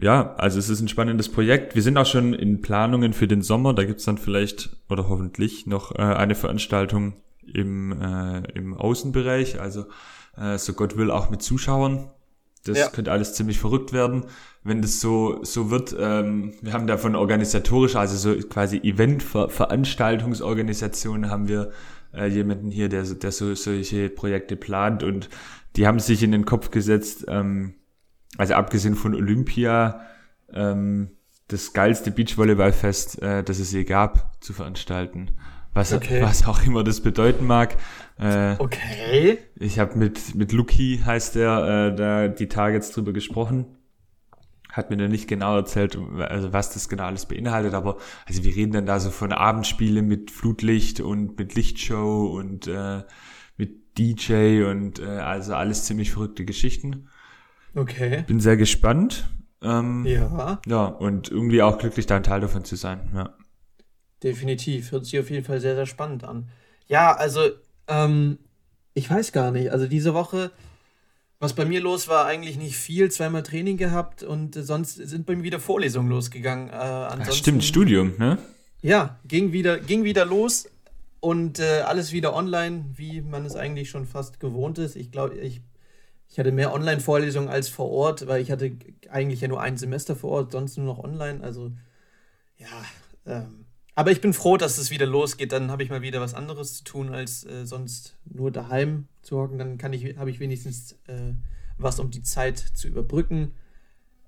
ja, 0.00 0.34
also 0.36 0.60
es 0.60 0.68
ist 0.68 0.80
ein 0.80 0.88
spannendes 0.88 1.28
Projekt. 1.28 1.74
Wir 1.74 1.82
sind 1.82 1.96
auch 1.96 2.06
schon 2.06 2.32
in 2.32 2.62
Planungen 2.62 3.12
für 3.12 3.26
den 3.26 3.42
Sommer. 3.42 3.74
Da 3.74 3.82
gibt's 3.84 4.04
dann 4.04 4.18
vielleicht 4.18 4.76
oder 4.88 5.08
hoffentlich 5.08 5.66
noch 5.66 5.92
äh, 5.96 6.02
eine 6.02 6.36
Veranstaltung 6.36 7.14
im, 7.52 8.00
äh, 8.00 8.42
im 8.54 8.74
Außenbereich. 8.74 9.60
Also 9.60 9.86
äh, 10.36 10.56
so 10.58 10.74
Gott 10.74 10.96
will 10.96 11.10
auch 11.10 11.30
mit 11.30 11.42
Zuschauern. 11.42 12.10
Das 12.64 12.78
ja. 12.78 12.88
könnte 12.90 13.10
alles 13.10 13.34
ziemlich 13.34 13.58
verrückt 13.58 13.92
werden, 13.92 14.24
wenn 14.68 14.82
das 14.82 15.00
so 15.00 15.42
so 15.42 15.70
wird. 15.70 15.96
Ähm, 15.98 16.52
wir 16.62 16.72
haben 16.72 16.86
davon 16.86 17.16
organisatorisch, 17.16 17.96
also 17.96 18.16
so 18.16 18.40
quasi 18.48 18.78
Event-Veranstaltungsorganisationen, 18.78 21.30
haben 21.30 21.48
wir 21.48 21.72
äh, 22.14 22.26
jemanden 22.26 22.70
hier, 22.70 22.88
der, 22.88 23.02
der 23.02 23.32
so 23.32 23.54
solche 23.54 24.08
Projekte 24.08 24.56
plant 24.56 25.02
und 25.02 25.28
die 25.76 25.86
haben 25.86 25.98
sich 25.98 26.22
in 26.22 26.32
den 26.32 26.44
Kopf 26.44 26.70
gesetzt, 26.70 27.26
ähm, 27.28 27.74
also 28.36 28.54
abgesehen 28.54 28.94
von 28.94 29.14
Olympia, 29.14 30.02
ähm, 30.52 31.10
das 31.48 31.72
geilste 31.72 32.10
Beachvolleyballfest, 32.10 33.22
äh, 33.22 33.42
das 33.42 33.58
es 33.58 33.72
je 33.72 33.84
gab, 33.84 34.42
zu 34.42 34.52
veranstalten. 34.52 35.30
Was, 35.74 35.92
okay. 35.92 36.22
was 36.22 36.46
auch 36.46 36.64
immer 36.64 36.82
das 36.82 37.00
bedeuten 37.00 37.46
mag. 37.46 37.76
Äh, 38.18 38.56
okay. 38.58 39.38
Ich 39.54 39.78
habe 39.78 39.96
mit, 39.96 40.34
mit 40.34 40.52
Luki, 40.52 41.00
heißt 41.04 41.36
der, 41.36 41.92
äh, 41.92 41.96
da 41.96 42.28
die 42.28 42.48
Tage 42.48 42.74
jetzt 42.74 42.96
drüber 42.96 43.12
gesprochen. 43.12 43.66
Hat 44.70 44.90
mir 44.90 44.96
dann 44.96 45.10
nicht 45.10 45.28
genau 45.28 45.56
erzählt, 45.56 45.98
also 46.18 46.52
was 46.52 46.70
das 46.70 46.88
genau 46.88 47.04
alles 47.04 47.26
beinhaltet, 47.26 47.74
aber 47.74 47.96
also 48.26 48.44
wir 48.44 48.54
reden 48.54 48.72
dann 48.72 48.86
da 48.86 49.00
so 49.00 49.10
von 49.10 49.32
Abendspiele 49.32 50.02
mit 50.02 50.30
Flutlicht 50.30 51.00
und 51.00 51.38
mit 51.38 51.54
Lichtshow 51.54 52.26
und 52.26 52.66
äh, 52.66 53.02
mit 53.56 53.98
DJ 53.98 54.64
und 54.64 55.00
äh, 55.00 55.06
also 55.06 55.54
alles 55.54 55.84
ziemlich 55.84 56.10
verrückte 56.10 56.44
Geschichten. 56.44 57.08
Okay. 57.74 58.24
Bin 58.26 58.40
sehr 58.40 58.56
gespannt. 58.56 59.28
Ähm, 59.62 60.04
ja. 60.06 60.60
Ja, 60.66 60.84
und 60.84 61.30
irgendwie 61.30 61.62
auch 61.62 61.78
glücklich, 61.78 62.06
da 62.06 62.16
ein 62.16 62.22
Teil 62.22 62.40
davon 62.40 62.64
zu 62.64 62.76
sein. 62.76 63.10
Ja. 63.14 63.34
Definitiv. 64.22 64.92
Hört 64.92 65.04
sich 65.04 65.18
auf 65.18 65.30
jeden 65.30 65.44
Fall 65.44 65.60
sehr, 65.60 65.74
sehr 65.74 65.86
spannend 65.86 66.24
an. 66.24 66.48
Ja, 66.86 67.14
also, 67.14 67.40
ähm, 67.86 68.38
ich 68.94 69.10
weiß 69.10 69.32
gar 69.32 69.50
nicht. 69.50 69.70
Also 69.70 69.86
diese 69.86 70.14
Woche, 70.14 70.50
was 71.40 71.54
bei 71.54 71.64
mir 71.64 71.80
los 71.80 72.08
war, 72.08 72.26
eigentlich 72.26 72.56
nicht 72.56 72.76
viel. 72.76 73.10
Zweimal 73.10 73.42
Training 73.42 73.76
gehabt 73.76 74.22
und 74.22 74.54
sonst 74.54 74.96
sind 74.96 75.26
bei 75.26 75.36
mir 75.36 75.44
wieder 75.44 75.60
Vorlesungen 75.60 76.08
losgegangen. 76.08 76.68
Äh, 76.68 76.72
ja, 76.72 77.32
stimmt, 77.32 77.64
Studium, 77.64 78.14
ne? 78.18 78.38
Ja, 78.80 79.18
ging 79.26 79.52
wieder, 79.52 79.78
ging 79.78 80.04
wieder 80.04 80.24
los 80.24 80.68
und 81.20 81.58
äh, 81.58 81.80
alles 81.80 82.12
wieder 82.12 82.34
online, 82.34 82.84
wie 82.96 83.20
man 83.20 83.44
es 83.44 83.56
eigentlich 83.56 83.90
schon 83.90 84.06
fast 84.06 84.40
gewohnt 84.40 84.78
ist. 84.78 84.96
Ich 84.96 85.10
glaube, 85.10 85.36
ich 85.36 85.60
ich 86.30 86.38
hatte 86.38 86.52
mehr 86.52 86.74
Online-Vorlesungen 86.74 87.48
als 87.48 87.68
vor 87.68 87.90
Ort, 87.90 88.26
weil 88.26 88.42
ich 88.42 88.50
hatte 88.50 88.72
eigentlich 89.10 89.40
ja 89.40 89.48
nur 89.48 89.60
ein 89.60 89.78
Semester 89.78 90.14
vor 90.14 90.30
Ort, 90.30 90.52
sonst 90.52 90.76
nur 90.76 90.86
noch 90.86 91.02
online. 91.02 91.42
Also 91.42 91.72
ja, 92.58 92.66
ähm, 93.26 93.64
aber 93.98 94.12
ich 94.12 94.20
bin 94.20 94.32
froh, 94.32 94.56
dass 94.56 94.78
es 94.78 94.92
wieder 94.92 95.06
losgeht. 95.06 95.50
Dann 95.50 95.72
habe 95.72 95.82
ich 95.82 95.90
mal 95.90 96.02
wieder 96.02 96.20
was 96.20 96.32
anderes 96.32 96.74
zu 96.74 96.84
tun, 96.84 97.12
als 97.12 97.42
äh, 97.44 97.66
sonst 97.66 98.14
nur 98.26 98.52
daheim 98.52 99.08
zu 99.22 99.36
hocken. 99.36 99.58
Dann 99.58 99.76
kann 99.76 99.92
ich, 99.92 100.16
habe 100.16 100.30
ich 100.30 100.38
wenigstens 100.38 100.92
äh, 101.08 101.32
was, 101.78 101.98
um 101.98 102.08
die 102.12 102.22
Zeit 102.22 102.58
zu 102.60 102.86
überbrücken. 102.86 103.56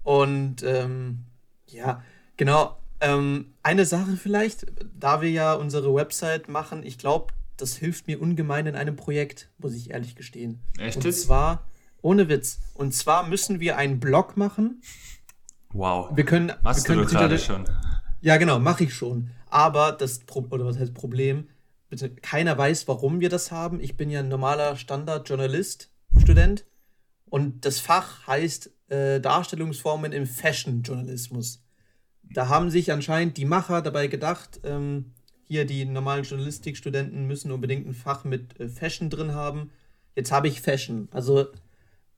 Und 0.02 0.64
ähm, 0.64 1.20
ja, 1.68 2.02
genau. 2.36 2.78
Ähm, 3.00 3.54
eine 3.62 3.86
Sache 3.86 4.16
vielleicht, 4.16 4.66
da 4.98 5.20
wir 5.22 5.30
ja 5.30 5.54
unsere 5.54 5.94
Website 5.94 6.48
machen, 6.48 6.82
ich 6.82 6.98
glaube, 6.98 7.32
das 7.56 7.76
hilft 7.76 8.08
mir 8.08 8.20
ungemein 8.20 8.66
in 8.66 8.74
einem 8.74 8.96
Projekt, 8.96 9.50
muss 9.58 9.74
ich 9.74 9.90
ehrlich 9.90 10.16
gestehen. 10.16 10.58
Echt? 10.78 10.96
Und 10.96 11.12
zwar, 11.12 11.68
ohne 12.02 12.28
Witz, 12.28 12.58
und 12.74 12.92
zwar 12.92 13.28
müssen 13.28 13.60
wir 13.60 13.76
einen 13.76 14.00
Blog 14.00 14.36
machen. 14.36 14.82
Wow. 15.72 16.10
Wir 16.16 16.24
können. 16.24 16.52
Machst 16.62 16.88
wir 16.88 16.96
können 16.96 17.06
du 17.06 17.14
gerade 17.14 17.38
schon. 17.38 17.70
Ja, 18.20 18.36
genau, 18.36 18.58
mache 18.58 18.82
ich 18.82 18.92
schon. 18.92 19.30
Aber 19.50 19.92
das 19.92 20.20
Pro 20.20 20.46
oder 20.50 20.64
was 20.64 20.78
heißt 20.78 20.94
Problem? 20.94 21.48
Bitte, 21.88 22.08
keiner 22.08 22.56
weiß, 22.56 22.86
warum 22.86 23.20
wir 23.20 23.28
das 23.28 23.50
haben. 23.50 23.80
Ich 23.80 23.96
bin 23.96 24.10
ja 24.10 24.20
ein 24.20 24.28
normaler 24.28 24.76
Standard-Journalist, 24.76 25.90
Student. 26.18 26.64
Und 27.26 27.64
das 27.64 27.80
Fach 27.80 28.26
heißt 28.26 28.70
äh, 28.88 29.20
Darstellungsformen 29.20 30.12
im 30.12 30.26
Fashion-Journalismus. 30.26 31.62
Da 32.22 32.48
haben 32.48 32.70
sich 32.70 32.92
anscheinend 32.92 33.36
die 33.36 33.44
Macher 33.44 33.82
dabei 33.82 34.06
gedacht, 34.06 34.60
ähm, 34.62 35.14
hier 35.44 35.64
die 35.64 35.84
normalen 35.84 36.22
Journalistikstudenten 36.22 37.26
müssen 37.26 37.50
unbedingt 37.50 37.86
ein 37.86 37.94
Fach 37.94 38.22
mit 38.22 38.58
äh, 38.60 38.68
Fashion 38.68 39.10
drin 39.10 39.34
haben. 39.34 39.72
Jetzt 40.14 40.30
habe 40.30 40.46
ich 40.46 40.60
Fashion. 40.60 41.08
Also 41.10 41.46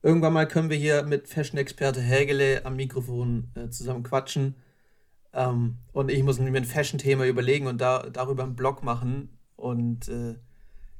irgendwann 0.03 0.33
mal 0.33 0.47
können 0.47 0.69
wir 0.69 0.77
hier 0.77 1.01
mit 1.01 1.27
Fashion-Experte 1.27 1.99
Hägele 1.99 2.63
am 2.63 2.75
Mikrofon 2.75 3.49
äh, 3.55 3.69
zusammen 3.69 4.03
quatschen. 4.03 4.55
Ähm, 5.33 5.77
und 5.91 6.11
ich 6.11 6.23
muss 6.23 6.39
mir 6.39 6.55
ein 6.55 6.65
Fashion-Thema 6.65 7.25
überlegen 7.25 7.67
und 7.67 7.81
da, 7.81 8.09
darüber 8.11 8.43
einen 8.43 8.55
Blog 8.55 8.83
machen. 8.83 9.37
Und 9.55 10.07
äh, 10.09 10.35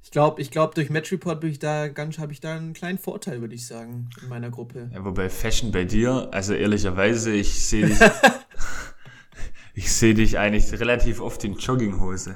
ich 0.01 0.11
glaube, 0.11 0.41
ich 0.41 0.51
glaub, 0.51 0.75
durch 0.75 0.89
Match 0.89 1.11
Report 1.11 1.39
bin 1.39 1.51
ich 1.51 1.59
da 1.59 1.87
ganz, 1.87 2.17
habe 2.17 2.33
ich 2.33 2.41
da 2.41 2.55
einen 2.55 2.73
kleinen 2.73 2.97
Vorteil, 2.97 3.41
würde 3.41 3.55
ich 3.55 3.67
sagen, 3.67 4.09
in 4.21 4.29
meiner 4.29 4.49
Gruppe. 4.49 4.89
Ja, 4.93 5.05
wobei 5.05 5.29
Fashion 5.29 5.71
bei 5.71 5.85
dir, 5.85 6.29
also 6.31 6.53
ehrlicherweise, 6.53 7.31
ich 7.31 7.65
sehe 7.65 7.87
dich, 7.87 7.99
ich 9.73 9.91
sehe 9.91 10.13
dich 10.13 10.37
eigentlich 10.37 10.71
relativ 10.79 11.21
oft 11.21 11.43
in 11.43 11.55
Jogginghose. 11.55 12.35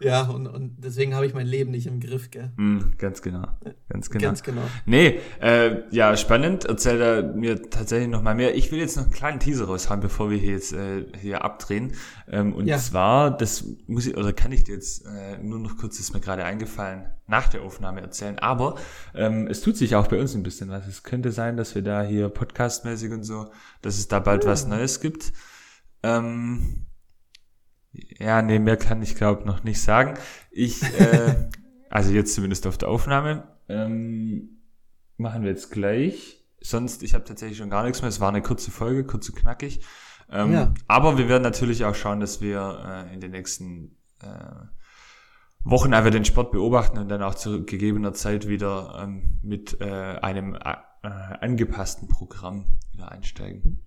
Ja, 0.01 0.23
und, 0.23 0.47
und 0.47 0.77
deswegen 0.79 1.15
habe 1.15 1.27
ich 1.27 1.35
mein 1.35 1.47
Leben 1.47 1.71
nicht 1.71 1.87
im 1.87 2.01
Griff, 2.01 2.31
gell? 2.31 2.53
Mm, 2.57 2.93
ganz 2.99 3.23
genau. 3.23 3.47
Ganz 3.89 4.11
genau. 4.11 4.25
Ganz 4.25 4.43
genau. 4.43 4.63
Nee, 4.85 5.21
äh, 5.41 5.83
ja, 5.91 6.17
spannend. 6.17 6.65
Erzähl 6.65 6.99
da 6.99 7.23
mir 7.23 7.71
tatsächlich 7.71 8.09
noch 8.09 8.23
mal 8.23 8.35
mehr. 8.35 8.55
Ich 8.55 8.73
will 8.73 8.79
jetzt 8.79 8.97
noch 8.97 9.05
einen 9.05 9.13
kleinen 9.13 9.41
Teaser 9.41 9.67
raushaben, 9.67 10.01
bevor 10.01 10.31
wir 10.31 10.39
hier 10.39 10.53
jetzt 10.53 10.73
äh, 10.73 11.07
hier 11.21 11.45
abdrehen. 11.45 11.93
Ähm, 12.29 12.53
und 12.55 12.67
ja. 12.67 12.79
zwar, 12.79 13.37
das 13.37 13.65
muss 13.87 14.07
ich, 14.07 14.17
oder 14.17 14.33
kann 14.33 14.53
ich 14.53 14.65
dir 14.65 14.75
jetzt 14.75 15.05
äh, 15.07 15.39
nur 15.43 15.59
noch 15.59 15.77
kurz, 15.77 15.99
ist 15.99 16.15
mir 16.15 16.21
gerade 16.21 16.45
eingefallen, 16.45 17.07
nach 17.27 17.49
der 17.49 17.63
Aufnahme 17.63 18.01
erzählen. 18.01 18.39
Aber 18.39 18.77
ähm, 19.15 19.47
es 19.49 19.61
tut 19.61 19.77
sich 19.77 19.97
auch 19.97 20.07
bei 20.09 20.21
uns 20.21 20.35
ein 20.35 20.43
bisschen 20.43 20.71
was. 20.71 20.87
Es 20.87 21.03
könnte 21.03 21.33
sein, 21.33 21.57
dass 21.57 21.75
wir 21.75 21.83
da 21.83 22.03
hier 22.03 22.29
podcastmäßig 22.29 23.13
und 23.13 23.25
so, 23.25 23.51
dass 23.83 23.99
es 23.99 24.09
da 24.09 24.21
bald 24.21 24.45
ja. 24.45 24.51
was 24.51 24.67
Neues 24.67 25.01
gibt. 25.01 25.33
Ähm, 26.03 26.86
ja, 28.19 28.43
nee, 28.43 28.59
mehr 28.59 28.77
kann 28.77 29.03
ich 29.03 29.15
glaube 29.15 29.47
noch 29.47 29.65
nicht 29.65 29.81
sagen. 29.81 30.15
Ich, 30.51 30.83
äh, 30.83 31.49
also 31.91 32.13
jetzt 32.13 32.35
zumindest 32.35 32.67
auf 32.67 32.79
der 32.79 32.89
Aufnahme, 32.89 33.45
ähm, 33.69 34.61
machen 35.17 35.43
wir 35.43 35.51
jetzt 35.51 35.71
gleich. 35.71 36.45
Sonst, 36.61 37.03
ich 37.03 37.15
habe 37.15 37.25
tatsächlich 37.25 37.59
schon 37.59 37.71
gar 37.71 37.85
nichts 37.85 38.03
mehr. 38.03 38.09
Es 38.09 38.21
war 38.21 38.29
eine 38.29 38.43
kurze 38.43 38.71
Folge, 38.71 39.05
kurz 39.05 39.29
und 39.29 39.37
knackig. 39.37 39.81
Ähm, 40.31 40.53
ja. 40.53 40.75
Aber 40.89 41.19
wir 41.19 41.29
werden 41.29 41.43
natürlich 41.43 41.85
auch 41.85 41.95
schauen, 41.95 42.21
dass 42.21 42.41
wir 42.41 43.07
äh, 43.11 43.15
in 43.15 43.21
den 43.21 43.31
nächsten 43.31 43.97
äh, 44.23 44.67
Wochen 45.63 45.95
einfach 45.95 46.11
den 46.11 46.25
Sport 46.25 46.53
beobachten 46.53 46.99
und 46.99 47.09
dann 47.09 47.23
auch 47.23 47.35
zu 47.35 47.65
gegebener 47.65 48.13
Zeit 48.13 48.49
wieder 48.49 49.01
ähm, 49.03 49.41
mit 49.43 49.81
äh, 49.81 49.85
einem 49.85 50.55
äh, 50.55 50.77
angepassten 51.41 52.09
Programm 52.09 52.67
wieder 52.93 53.11
einsteigen. 53.13 53.86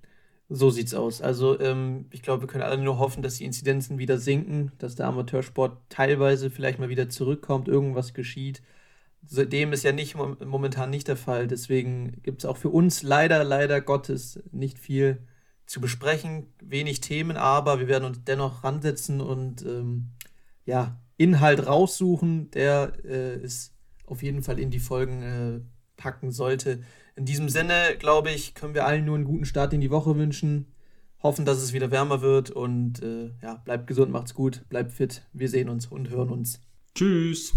So 0.50 0.72
sieht's 0.72 0.96
aus. 0.96 1.22
Also 1.22 1.60
ähm, 1.60 2.06
ich 2.10 2.24
glaube, 2.24 2.44
wir 2.44 2.48
können 2.48 2.64
alle 2.64 2.82
nur 2.82 2.98
hoffen, 2.98 3.22
dass 3.22 3.36
die 3.36 3.46
Inzidenzen 3.46 4.00
wieder 4.00 4.18
sinken, 4.18 4.72
dass 4.80 4.96
der 4.96 5.06
Amateursport 5.08 5.78
teilweise 5.90 6.50
vielleicht 6.50 6.80
mal 6.80 6.90
wieder 6.90 7.08
zurückkommt, 7.10 7.68
irgendwas 7.68 8.16
geschieht. 8.16 8.64
Dem 9.22 9.74
ist 9.74 9.84
ja 9.84 9.92
nicht 9.92 10.16
momentan 10.16 10.90
nicht 10.90 11.08
der 11.08 11.18
Fall. 11.18 11.48
Deswegen 11.48 12.22
gibt 12.24 12.40
es 12.40 12.46
auch 12.46 12.58
für 12.58 12.70
uns 12.70 13.04
leider, 13.04 13.44
leider 13.44 13.80
Gottes 13.82 14.42
nicht 14.52 14.80
viel 14.80 15.20
zu 15.68 15.82
besprechen, 15.82 16.48
wenig 16.64 17.00
Themen, 17.00 17.38
aber 17.38 17.80
wir 17.80 17.88
werden 17.88 18.06
uns 18.06 18.24
dennoch 18.24 18.64
ransetzen 18.64 19.22
und 19.22 19.64
ähm, 19.64 20.10
ja, 20.66 21.00
Inhalt 21.18 21.68
raussuchen, 21.68 22.50
der 22.52 22.94
äh, 23.06 23.36
es 23.36 23.76
auf 24.08 24.24
jeden 24.24 24.42
Fall 24.42 24.58
in 24.58 24.72
die 24.72 24.80
Folgen 24.80 25.22
äh, 25.22 25.60
packen 25.96 26.32
sollte. 26.32 26.82
In 27.20 27.26
diesem 27.26 27.50
Sinne, 27.50 27.98
glaube 28.00 28.32
ich, 28.32 28.54
können 28.54 28.74
wir 28.74 28.86
allen 28.86 29.04
nur 29.04 29.16
einen 29.16 29.26
guten 29.26 29.44
Start 29.44 29.74
in 29.74 29.82
die 29.82 29.92
Woche 29.92 30.16
wünschen. 30.16 30.68
Hoffen, 31.22 31.44
dass 31.44 31.58
es 31.58 31.74
wieder 31.74 31.92
wärmer 31.92 32.22
wird 32.22 32.50
und 32.50 33.04
äh, 33.04 33.32
ja, 33.44 33.56
bleibt 33.56 33.88
gesund, 33.88 34.10
macht's 34.10 34.34
gut, 34.34 34.64
bleibt 34.70 34.94
fit. 34.94 35.28
Wir 35.34 35.50
sehen 35.50 35.68
uns 35.68 35.86
und 35.88 36.10
hören 36.12 36.30
uns. 36.30 36.62
Tschüss. 36.96 37.52